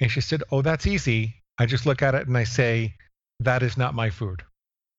And 0.00 0.10
she 0.10 0.20
said, 0.20 0.42
Oh, 0.50 0.62
that's 0.62 0.86
easy. 0.86 1.36
I 1.58 1.66
just 1.66 1.86
look 1.86 2.02
at 2.02 2.14
it 2.14 2.26
and 2.26 2.36
I 2.36 2.44
say, 2.44 2.94
That 3.40 3.62
is 3.62 3.76
not 3.76 3.94
my 3.94 4.10
food. 4.10 4.42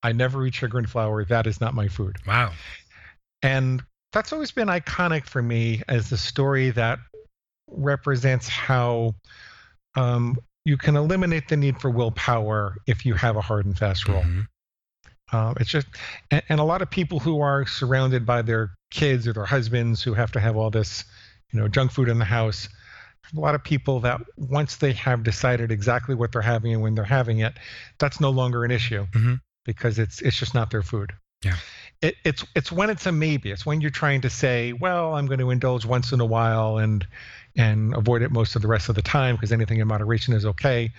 I 0.03 0.11
never 0.11 0.45
eat 0.45 0.55
sugar 0.55 0.77
and 0.77 0.89
flour. 0.89 1.23
That 1.25 1.47
is 1.47 1.61
not 1.61 1.73
my 1.73 1.87
food. 1.87 2.17
Wow. 2.25 2.51
And 3.41 3.83
that's 4.11 4.33
always 4.33 4.51
been 4.51 4.67
iconic 4.67 5.25
for 5.25 5.41
me 5.41 5.83
as 5.87 6.09
the 6.09 6.17
story 6.17 6.71
that 6.71 6.99
represents 7.69 8.47
how 8.47 9.15
um, 9.95 10.37
you 10.65 10.77
can 10.77 10.95
eliminate 10.95 11.47
the 11.47 11.57
need 11.57 11.79
for 11.79 11.89
willpower 11.89 12.77
if 12.87 13.05
you 13.05 13.13
have 13.15 13.35
a 13.35 13.41
hard 13.41 13.65
and 13.65 13.77
fast 13.77 14.07
rule. 14.07 14.21
Mm-hmm. 14.21 14.41
Uh, 15.31 15.53
it's 15.59 15.69
just, 15.69 15.87
and, 16.31 16.41
and, 16.49 16.59
a 16.59 16.63
lot 16.63 16.81
of 16.81 16.89
people 16.89 17.19
who 17.19 17.41
are 17.41 17.65
surrounded 17.65 18.25
by 18.25 18.41
their 18.41 18.71
kids 18.91 19.27
or 19.27 19.33
their 19.33 19.45
husbands 19.45 20.01
who 20.01 20.13
have 20.13 20.31
to 20.31 20.39
have 20.39 20.55
all 20.55 20.69
this, 20.69 21.03
you 21.51 21.59
know, 21.59 21.67
junk 21.67 21.91
food 21.91 22.07
in 22.07 22.17
the 22.17 22.25
house. 22.25 22.69
A 23.35 23.39
lot 23.39 23.53
of 23.53 23.63
people 23.63 23.99
that 24.01 24.21
once 24.37 24.77
they 24.77 24.93
have 24.93 25.23
decided 25.23 25.69
exactly 25.69 26.15
what 26.15 26.31
they're 26.31 26.41
having 26.41 26.73
and 26.73 26.81
when 26.81 26.95
they're 26.95 27.03
having 27.03 27.39
it, 27.39 27.53
that's 27.99 28.21
no 28.21 28.29
longer 28.29 28.63
an 28.63 28.71
issue 28.71 29.05
mm-hmm. 29.07 29.33
because 29.65 29.99
it's 29.99 30.21
it's 30.21 30.37
just 30.37 30.53
not 30.53 30.71
their 30.71 30.81
food. 30.81 31.11
Yeah. 31.43 31.55
It, 32.01 32.15
it's 32.23 32.45
it's 32.55 32.71
when 32.71 32.89
it's 32.89 33.05
a 33.05 33.11
maybe. 33.11 33.51
It's 33.51 33.65
when 33.65 33.81
you're 33.81 33.91
trying 33.91 34.21
to 34.21 34.29
say, 34.29 34.71
well, 34.71 35.13
I'm 35.13 35.25
going 35.25 35.39
to 35.39 35.49
indulge 35.49 35.85
once 35.85 36.13
in 36.13 36.21
a 36.21 36.25
while, 36.25 36.77
and 36.77 37.05
and 37.57 37.93
avoid 37.95 38.21
it 38.21 38.31
most 38.31 38.55
of 38.55 38.61
the 38.61 38.67
rest 38.67 38.87
of 38.87 38.95
the 38.95 39.01
time 39.01 39.35
because 39.35 39.51
anything 39.51 39.79
in 39.79 39.87
moderation 39.87 40.33
is 40.33 40.45
okay. 40.45 40.93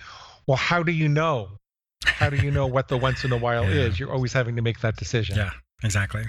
Well, 0.45 0.57
how 0.57 0.83
do 0.83 0.91
you 0.91 1.07
know? 1.07 1.58
How 2.05 2.29
do 2.29 2.37
you 2.37 2.51
know 2.51 2.67
what 2.67 2.87
the 2.87 2.97
once 2.97 3.23
in 3.23 3.31
a 3.31 3.37
while 3.37 3.63
yeah. 3.63 3.81
is? 3.81 3.99
You're 3.99 4.11
always 4.11 4.33
having 4.33 4.55
to 4.55 4.61
make 4.61 4.79
that 4.81 4.95
decision. 4.95 5.35
Yeah, 5.35 5.51
exactly. 5.83 6.25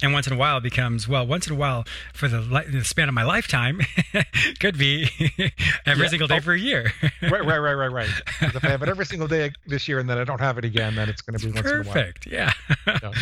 And 0.00 0.12
once 0.12 0.28
in 0.28 0.32
a 0.32 0.36
while 0.36 0.60
becomes 0.60 1.08
well. 1.08 1.26
Once 1.26 1.48
in 1.48 1.54
a 1.54 1.56
while 1.56 1.84
for 2.14 2.28
the, 2.28 2.40
li- 2.40 2.66
the 2.70 2.84
span 2.84 3.08
of 3.08 3.14
my 3.14 3.24
lifetime 3.24 3.80
could 4.60 4.78
be 4.78 5.08
every 5.86 6.04
yeah. 6.04 6.08
single 6.08 6.28
day 6.28 6.36
oh, 6.36 6.40
for 6.40 6.52
a 6.52 6.58
year. 6.58 6.92
right, 7.22 7.44
right, 7.44 7.58
right, 7.58 7.74
right, 7.74 7.90
right. 7.90 8.10
If 8.40 8.64
I 8.64 8.68
have 8.68 8.82
it 8.82 8.88
every 8.88 9.06
single 9.06 9.26
day 9.26 9.50
this 9.66 9.88
year 9.88 9.98
and 9.98 10.08
then 10.08 10.18
I 10.18 10.24
don't 10.24 10.40
have 10.40 10.56
it 10.56 10.64
again, 10.64 10.94
then 10.94 11.08
it's 11.08 11.22
going 11.22 11.38
to 11.38 11.46
be 11.46 11.52
once 11.52 11.62
Perfect. 11.62 12.26
in 12.26 12.34
a 12.34 12.38
while. 12.38 12.52
Perfect. 12.86 13.12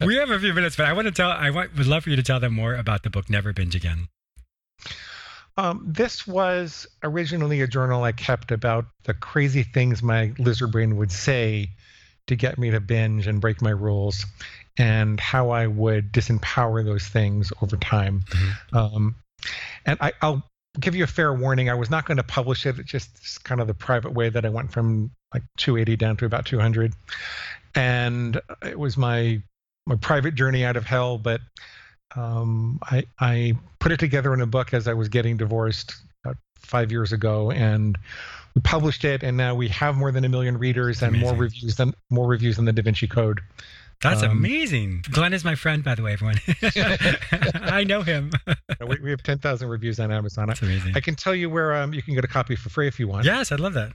we 0.06 0.16
have 0.16 0.30
a 0.30 0.40
few 0.40 0.52
minutes, 0.52 0.74
but 0.74 0.86
I 0.86 0.92
want 0.94 1.06
to 1.06 1.12
tell. 1.12 1.30
I 1.30 1.50
want, 1.50 1.76
would 1.76 1.86
love 1.86 2.04
for 2.04 2.10
you 2.10 2.16
to 2.16 2.24
tell 2.24 2.40
them 2.40 2.54
more 2.54 2.74
about 2.74 3.04
the 3.04 3.10
book 3.10 3.30
Never 3.30 3.52
Binge 3.52 3.76
Again. 3.76 4.08
Um, 5.58 5.84
this 5.86 6.26
was 6.26 6.86
originally 7.02 7.62
a 7.62 7.66
journal 7.66 8.04
I 8.04 8.12
kept 8.12 8.50
about 8.52 8.86
the 9.04 9.14
crazy 9.14 9.62
things 9.62 10.02
my 10.02 10.32
lizard 10.38 10.72
brain 10.72 10.96
would 10.96 11.10
say 11.10 11.70
to 12.26 12.36
get 12.36 12.58
me 12.58 12.70
to 12.70 12.80
binge 12.80 13.26
and 13.26 13.40
break 13.40 13.62
my 13.62 13.70
rules, 13.70 14.26
and 14.76 15.18
how 15.18 15.50
I 15.50 15.66
would 15.66 16.12
disempower 16.12 16.84
those 16.84 17.06
things 17.06 17.52
over 17.62 17.76
time. 17.76 18.24
Mm-hmm. 18.28 18.76
Um, 18.76 19.14
and 19.84 19.98
I, 20.00 20.12
will 20.22 20.42
give 20.78 20.94
you 20.94 21.04
a 21.04 21.08
fair 21.08 21.32
warning. 21.32 21.70
I 21.70 21.74
was 21.74 21.90
not 21.90 22.04
going 22.04 22.16
to 22.16 22.22
publish 22.22 22.66
it. 22.66 22.78
It's 22.78 22.90
just 22.90 23.44
kind 23.44 23.60
of 23.60 23.66
the 23.66 23.74
private 23.74 24.12
way 24.12 24.28
that 24.28 24.44
I 24.44 24.48
went 24.48 24.72
from 24.72 25.10
like 25.32 25.44
280 25.56 25.96
down 25.96 26.16
to 26.18 26.26
about 26.26 26.46
200, 26.46 26.92
and 27.74 28.40
it 28.62 28.78
was 28.78 28.96
my 28.96 29.42
my 29.86 29.96
private 29.96 30.34
journey 30.34 30.64
out 30.64 30.76
of 30.76 30.84
hell. 30.84 31.18
But 31.18 31.40
um, 32.14 32.78
I, 32.82 33.04
I 33.18 33.54
put 33.80 33.92
it 33.92 33.98
together 33.98 34.32
in 34.34 34.40
a 34.40 34.46
book 34.46 34.72
as 34.74 34.86
I 34.88 34.92
was 34.94 35.08
getting 35.08 35.36
divorced 35.36 35.94
about 36.24 36.36
five 36.60 36.90
years 36.92 37.12
ago, 37.12 37.50
and 37.50 37.98
we 38.54 38.62
published 38.62 39.04
it, 39.04 39.22
and 39.22 39.36
now 39.36 39.54
we 39.54 39.68
have 39.68 39.96
more 39.96 40.12
than 40.12 40.24
a 40.24 40.28
million 40.28 40.58
readers 40.58 41.02
and 41.02 41.18
more 41.18 41.34
reviews 41.34 41.76
than 41.76 41.94
more 42.10 42.26
reviews 42.26 42.56
than 42.56 42.64
the 42.64 42.72
Da 42.72 42.82
Vinci 42.82 43.06
Code. 43.06 43.40
That's 44.02 44.22
Um, 44.22 44.30
amazing. 44.32 45.04
Glenn 45.10 45.32
is 45.32 45.42
my 45.44 45.54
friend, 45.54 45.82
by 45.82 45.94
the 45.94 46.02
way, 46.02 46.12
everyone. 46.12 46.36
I 47.54 47.82
know 47.84 48.02
him. 48.02 48.30
we, 48.86 48.98
we 49.02 49.10
have 49.10 49.22
10,000 49.22 49.68
reviews 49.68 49.98
on 49.98 50.12
Amazon. 50.12 50.48
That's 50.48 50.60
amazing. 50.60 50.92
I 50.94 51.00
can 51.00 51.14
tell 51.14 51.34
you 51.34 51.48
where 51.48 51.74
um, 51.74 51.94
you 51.94 52.02
can 52.02 52.14
get 52.14 52.22
a 52.22 52.28
copy 52.28 52.56
for 52.56 52.68
free 52.68 52.88
if 52.88 53.00
you 53.00 53.08
want. 53.08 53.24
Yes, 53.24 53.52
I'd 53.52 53.60
love 53.60 53.72
that. 53.72 53.92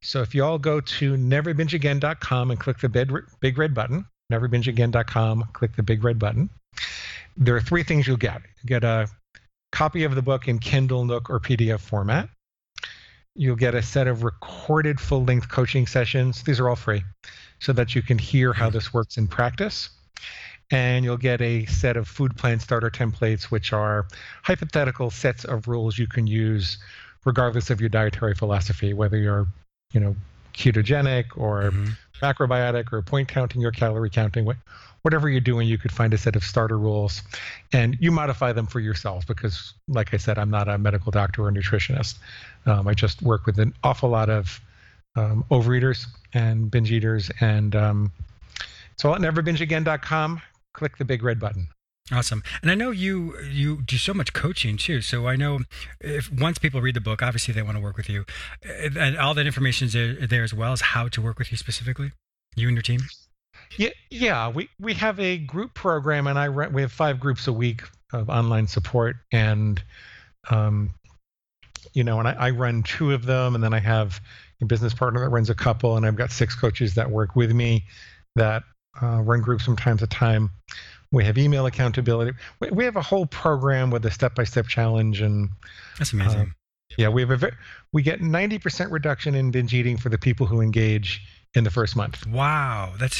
So 0.00 0.22
if 0.22 0.34
you 0.34 0.42
all 0.42 0.58
go 0.58 0.80
to 0.80 1.16
neverbingeagain.com 1.16 2.50
and 2.50 2.58
click 2.60 2.78
the 2.78 2.88
big, 2.88 3.12
big 3.40 3.58
red 3.58 3.74
button, 3.74 4.06
neverbingeagain.com, 4.32 5.44
click 5.52 5.76
the 5.76 5.82
big 5.82 6.02
red 6.04 6.18
button, 6.18 6.48
there 7.38 7.54
are 7.54 7.60
three 7.60 7.84
things 7.84 8.06
you'll 8.06 8.16
get. 8.16 8.42
You 8.62 8.66
get 8.66 8.84
a 8.84 9.08
copy 9.70 10.04
of 10.04 10.14
the 10.14 10.22
book 10.22 10.48
in 10.48 10.58
Kindle, 10.58 11.04
Nook, 11.04 11.30
or 11.30 11.38
PDF 11.38 11.80
format. 11.80 12.28
You'll 13.34 13.56
get 13.56 13.74
a 13.76 13.82
set 13.82 14.08
of 14.08 14.24
recorded 14.24 15.00
full 15.00 15.24
length 15.24 15.48
coaching 15.48 15.86
sessions. 15.86 16.42
These 16.42 16.58
are 16.58 16.68
all 16.68 16.76
free 16.76 17.04
so 17.60 17.72
that 17.72 17.94
you 17.94 18.02
can 18.02 18.18
hear 18.18 18.52
how 18.52 18.70
this 18.70 18.92
works 18.92 19.16
in 19.16 19.28
practice. 19.28 19.90
And 20.70 21.04
you'll 21.04 21.16
get 21.16 21.40
a 21.40 21.64
set 21.66 21.96
of 21.96 22.08
food 22.08 22.36
plan 22.36 22.58
starter 22.58 22.90
templates, 22.90 23.44
which 23.44 23.72
are 23.72 24.06
hypothetical 24.42 25.10
sets 25.10 25.44
of 25.44 25.68
rules 25.68 25.96
you 25.96 26.08
can 26.08 26.26
use 26.26 26.78
regardless 27.24 27.70
of 27.70 27.80
your 27.80 27.88
dietary 27.88 28.34
philosophy, 28.34 28.92
whether 28.92 29.16
you're, 29.16 29.46
you 29.92 30.00
know, 30.00 30.16
ketogenic 30.54 31.26
or 31.36 31.70
Mhm. 31.70 31.96
Macrobiotic 32.20 32.92
or 32.92 33.02
point 33.02 33.28
counting 33.28 33.64
or 33.64 33.70
calorie 33.70 34.10
counting, 34.10 34.46
whatever 35.02 35.28
you're 35.28 35.40
doing, 35.40 35.68
you 35.68 35.78
could 35.78 35.92
find 35.92 36.12
a 36.12 36.18
set 36.18 36.36
of 36.36 36.44
starter 36.44 36.78
rules 36.78 37.22
and 37.72 37.96
you 38.00 38.10
modify 38.10 38.52
them 38.52 38.66
for 38.66 38.80
yourself 38.80 39.26
because, 39.26 39.74
like 39.88 40.12
I 40.12 40.16
said, 40.16 40.38
I'm 40.38 40.50
not 40.50 40.68
a 40.68 40.78
medical 40.78 41.12
doctor 41.12 41.46
or 41.46 41.52
nutritionist. 41.52 42.16
Um, 42.66 42.88
I 42.88 42.94
just 42.94 43.22
work 43.22 43.46
with 43.46 43.58
an 43.58 43.74
awful 43.82 44.10
lot 44.10 44.28
of 44.28 44.60
um, 45.16 45.44
overeaters 45.50 46.06
and 46.34 46.70
binge 46.70 46.92
eaters. 46.92 47.30
And 47.40 47.74
um, 47.74 48.12
so 48.96 49.14
at 49.14 49.20
neverbingeagain.com, 49.20 50.42
click 50.74 50.98
the 50.98 51.04
big 51.04 51.22
red 51.22 51.40
button. 51.40 51.68
Awesome. 52.10 52.42
And 52.62 52.70
I 52.70 52.74
know 52.74 52.90
you 52.90 53.38
you 53.40 53.82
do 53.82 53.98
so 53.98 54.14
much 54.14 54.32
coaching 54.32 54.76
too. 54.78 55.02
So 55.02 55.26
I 55.26 55.36
know 55.36 55.60
if 56.00 56.32
once 56.32 56.58
people 56.58 56.80
read 56.80 56.94
the 56.94 57.00
book, 57.00 57.22
obviously 57.22 57.52
they 57.52 57.62
want 57.62 57.76
to 57.76 57.82
work 57.82 57.96
with 57.96 58.08
you, 58.08 58.24
and 58.62 59.18
all 59.18 59.34
that 59.34 59.46
information 59.46 59.86
is 59.86 59.92
there, 59.92 60.14
there 60.26 60.42
as 60.42 60.54
well 60.54 60.72
as 60.72 60.80
how 60.80 61.08
to 61.08 61.20
work 61.20 61.38
with 61.38 61.50
you 61.50 61.58
specifically, 61.58 62.12
you 62.56 62.66
and 62.68 62.76
your 62.76 62.82
team. 62.82 63.00
Yeah, 63.76 63.90
yeah. 64.10 64.48
We 64.48 64.70
we 64.80 64.94
have 64.94 65.20
a 65.20 65.36
group 65.36 65.74
program, 65.74 66.26
and 66.26 66.38
I 66.38 66.48
run. 66.48 66.72
We 66.72 66.80
have 66.80 66.92
five 66.92 67.20
groups 67.20 67.46
a 67.46 67.52
week 67.52 67.82
of 68.12 68.30
online 68.30 68.66
support, 68.66 69.16
and 69.30 69.82
um, 70.50 70.90
you 71.92 72.04
know, 72.04 72.18
and 72.18 72.28
I, 72.28 72.32
I 72.32 72.50
run 72.50 72.82
two 72.84 73.12
of 73.12 73.26
them, 73.26 73.54
and 73.54 73.62
then 73.62 73.74
I 73.74 73.80
have 73.80 74.20
a 74.62 74.64
business 74.64 74.94
partner 74.94 75.20
that 75.20 75.28
runs 75.28 75.50
a 75.50 75.54
couple, 75.54 75.96
and 75.96 76.06
I've 76.06 76.16
got 76.16 76.30
six 76.30 76.54
coaches 76.54 76.94
that 76.94 77.10
work 77.10 77.36
with 77.36 77.52
me 77.52 77.84
that 78.34 78.62
uh, 79.02 79.20
run 79.20 79.40
groups 79.40 79.64
from 79.64 79.76
time 79.76 79.98
to 79.98 80.06
time. 80.06 80.50
We 81.10 81.24
have 81.24 81.38
email 81.38 81.66
accountability. 81.66 82.32
We, 82.60 82.70
we 82.70 82.84
have 82.84 82.96
a 82.96 83.02
whole 83.02 83.26
program 83.26 83.90
with 83.90 84.04
a 84.04 84.10
step-by-step 84.10 84.66
challenge, 84.66 85.20
and 85.20 85.48
That's 85.98 86.12
amazing. 86.12 86.40
Um, 86.40 86.54
yeah, 86.96 87.08
we 87.08 87.22
have 87.22 87.30
a 87.30 87.36
ve- 87.36 87.56
we 87.92 88.02
get 88.02 88.20
90% 88.20 88.90
reduction 88.90 89.34
in 89.34 89.50
binge 89.50 89.72
eating 89.74 89.96
for 89.96 90.08
the 90.08 90.18
people 90.18 90.46
who 90.46 90.60
engage 90.60 91.22
in 91.54 91.64
the 91.64 91.70
first 91.70 91.96
month. 91.96 92.26
wow, 92.26 92.92
that's 92.98 93.16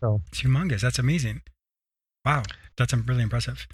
So- 0.00 0.20
it's 0.28 0.42
humongous. 0.42 0.80
That's 0.80 0.98
amazing. 0.98 1.42
Wow, 2.24 2.42
that's 2.76 2.92
um, 2.92 3.04
really 3.06 3.22
impressive. 3.22 3.66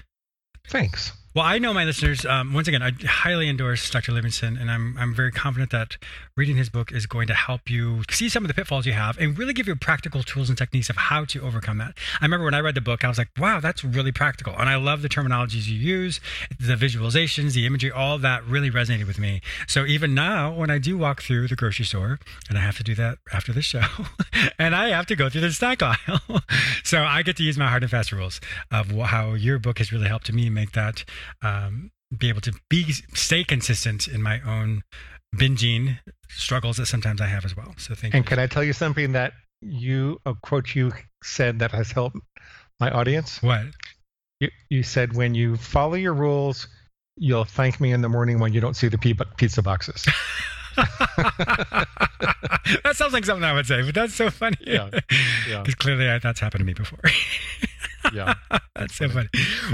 Thanks. 0.68 1.12
Well, 1.34 1.44
I 1.44 1.58
know 1.58 1.74
my 1.74 1.84
listeners. 1.84 2.24
Um, 2.24 2.54
once 2.54 2.68
again, 2.68 2.82
I 2.82 2.92
highly 3.06 3.50
endorse 3.50 3.88
Dr. 3.90 4.12
Livingston, 4.12 4.56
and 4.56 4.70
I'm 4.70 4.96
I'm 4.98 5.14
very 5.14 5.30
confident 5.30 5.70
that 5.72 5.98
reading 6.36 6.56
his 6.56 6.70
book 6.70 6.90
is 6.90 7.06
going 7.06 7.26
to 7.26 7.34
help 7.34 7.68
you 7.68 8.02
see 8.10 8.30
some 8.30 8.44
of 8.44 8.48
the 8.48 8.54
pitfalls 8.54 8.86
you 8.86 8.94
have, 8.94 9.18
and 9.18 9.36
really 9.36 9.52
give 9.52 9.68
you 9.68 9.76
practical 9.76 10.22
tools 10.22 10.48
and 10.48 10.56
techniques 10.56 10.88
of 10.88 10.96
how 10.96 11.26
to 11.26 11.42
overcome 11.42 11.76
that. 11.78 11.98
I 12.20 12.24
remember 12.24 12.46
when 12.46 12.54
I 12.54 12.60
read 12.60 12.74
the 12.74 12.80
book, 12.80 13.04
I 13.04 13.08
was 13.08 13.18
like, 13.18 13.28
"Wow, 13.38 13.60
that's 13.60 13.84
really 13.84 14.10
practical," 14.10 14.54
and 14.58 14.70
I 14.70 14.76
love 14.76 15.02
the 15.02 15.08
terminologies 15.08 15.68
you 15.68 15.76
use, 15.76 16.18
the 16.58 16.76
visualizations, 16.76 17.52
the 17.52 17.66
imagery, 17.66 17.92
all 17.92 18.16
that 18.18 18.44
really 18.46 18.70
resonated 18.70 19.06
with 19.06 19.18
me. 19.18 19.42
So 19.66 19.84
even 19.84 20.14
now, 20.14 20.54
when 20.54 20.70
I 20.70 20.78
do 20.78 20.96
walk 20.96 21.22
through 21.22 21.48
the 21.48 21.56
grocery 21.56 21.84
store, 21.84 22.18
and 22.48 22.56
I 22.56 22.62
have 22.62 22.78
to 22.78 22.82
do 22.82 22.94
that 22.94 23.18
after 23.34 23.52
the 23.52 23.62
show, 23.62 23.84
and 24.58 24.74
I 24.74 24.88
have 24.88 25.04
to 25.06 25.14
go 25.14 25.28
through 25.28 25.42
the 25.42 25.52
snack 25.52 25.82
aisle, 25.82 26.40
so 26.84 27.04
I 27.04 27.22
get 27.22 27.36
to 27.36 27.42
use 27.42 27.58
my 27.58 27.68
hard 27.68 27.82
and 27.82 27.90
fast 27.90 28.12
rules 28.12 28.40
of 28.70 28.90
how 28.92 29.34
your 29.34 29.58
book 29.58 29.76
has 29.76 29.92
really 29.92 30.08
helped 30.08 30.32
me 30.32 30.48
make 30.48 30.72
that 30.72 31.04
um, 31.42 31.90
be 32.16 32.28
able 32.28 32.40
to 32.42 32.52
be 32.68 32.92
stay 33.14 33.44
consistent 33.44 34.08
in 34.08 34.22
my 34.22 34.40
own 34.42 34.82
binging 35.36 35.98
struggles 36.30 36.78
that 36.78 36.86
sometimes 36.86 37.20
I 37.20 37.26
have 37.26 37.44
as 37.44 37.56
well. 37.56 37.74
So 37.76 37.94
thank 37.94 38.14
And 38.14 38.24
you. 38.24 38.28
can 38.28 38.38
I 38.38 38.46
tell 38.46 38.64
you 38.64 38.72
something 38.72 39.12
that 39.12 39.32
you 39.60 40.20
a 40.24 40.34
quote 40.34 40.74
you 40.74 40.92
said 41.22 41.58
that 41.58 41.72
has 41.72 41.90
helped 41.92 42.16
my 42.80 42.90
audience? 42.90 43.42
What? 43.42 43.66
You, 44.40 44.48
you 44.70 44.82
said 44.82 45.14
when 45.14 45.34
you 45.34 45.56
follow 45.56 45.94
your 45.94 46.14
rules, 46.14 46.68
you'll 47.16 47.44
thank 47.44 47.80
me 47.80 47.92
in 47.92 48.00
the 48.02 48.08
morning 48.08 48.38
when 48.38 48.52
you 48.52 48.60
don't 48.60 48.74
see 48.74 48.88
the 48.88 48.98
pizza 49.36 49.62
boxes. 49.62 50.06
that 52.84 52.92
sounds 52.94 53.12
like 53.12 53.24
something 53.24 53.44
I 53.44 53.52
would 53.52 53.66
say, 53.66 53.82
but 53.82 53.94
that's 53.94 54.14
so 54.14 54.30
funny. 54.30 54.56
Yeah, 54.60 54.90
yeah. 55.48 55.60
Because 55.60 55.74
clearly 55.74 56.08
I, 56.08 56.18
that's 56.18 56.40
happened 56.40 56.60
to 56.60 56.64
me 56.64 56.74
before. 56.74 57.00
yeah. 58.12 58.34
That's 58.74 58.94
so 58.94 59.08
funny. 59.08 59.28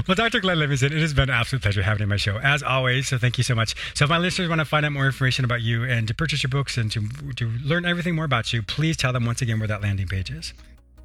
Well, 0.07 0.15
Dr. 0.15 0.39
Glenn 0.39 0.57
Livingston, 0.57 0.91
it 0.91 0.99
has 0.99 1.13
been 1.13 1.29
an 1.29 1.35
absolute 1.35 1.61
pleasure 1.61 1.83
having 1.83 1.99
you 1.99 2.05
on 2.05 2.09
my 2.09 2.17
show, 2.17 2.37
as 2.37 2.63
always. 2.63 3.07
So 3.07 3.17
thank 3.17 3.37
you 3.37 3.43
so 3.43 3.53
much. 3.53 3.75
So 3.93 4.05
if 4.05 4.09
my 4.09 4.17
listeners 4.17 4.49
want 4.49 4.59
to 4.59 4.65
find 4.65 4.85
out 4.85 4.91
more 4.91 5.05
information 5.05 5.45
about 5.45 5.61
you 5.61 5.83
and 5.83 6.07
to 6.07 6.15
purchase 6.15 6.41
your 6.41 6.49
books 6.49 6.77
and 6.77 6.91
to, 6.91 7.07
to 7.35 7.49
learn 7.63 7.85
everything 7.85 8.15
more 8.15 8.25
about 8.25 8.51
you, 8.51 8.63
please 8.63 8.97
tell 8.97 9.13
them 9.13 9.25
once 9.25 9.41
again 9.41 9.59
where 9.59 9.67
that 9.67 9.81
landing 9.81 10.07
page 10.07 10.31
is. 10.31 10.53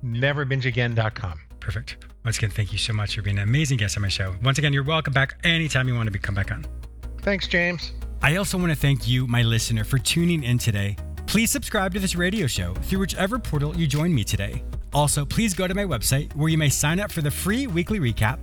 Neverbingeagain.com. 0.04 1.40
Perfect. 1.60 1.96
Once 2.24 2.38
again, 2.38 2.50
thank 2.50 2.72
you 2.72 2.78
so 2.78 2.92
much 2.92 3.16
for 3.16 3.22
being 3.22 3.38
an 3.38 3.44
amazing 3.44 3.76
guest 3.76 3.96
on 3.96 4.02
my 4.02 4.08
show. 4.08 4.34
Once 4.42 4.58
again, 4.58 4.72
you're 4.72 4.82
welcome 4.82 5.12
back 5.12 5.34
anytime 5.44 5.88
you 5.88 5.94
want 5.94 6.06
to 6.06 6.10
be, 6.10 6.18
come 6.18 6.34
back 6.34 6.50
on. 6.50 6.66
Thanks, 7.20 7.46
James. 7.46 7.92
I 8.22 8.36
also 8.36 8.58
want 8.58 8.70
to 8.70 8.76
thank 8.76 9.08
you, 9.08 9.26
my 9.26 9.42
listener, 9.42 9.82
for 9.82 9.98
tuning 9.98 10.44
in 10.44 10.58
today. 10.58 10.94
Please 11.26 11.50
subscribe 11.50 11.94
to 11.94 12.00
this 12.00 12.14
radio 12.14 12.46
show 12.46 12.74
through 12.74 12.98
whichever 12.98 13.38
portal 13.38 13.74
you 13.74 13.86
join 13.86 14.14
me 14.14 14.24
today. 14.24 14.62
Also, 14.92 15.24
please 15.24 15.54
go 15.54 15.66
to 15.66 15.74
my 15.74 15.84
website 15.84 16.34
where 16.36 16.50
you 16.50 16.58
may 16.58 16.68
sign 16.68 17.00
up 17.00 17.10
for 17.10 17.22
the 17.22 17.30
free 17.30 17.66
weekly 17.66 17.98
recap, 17.98 18.42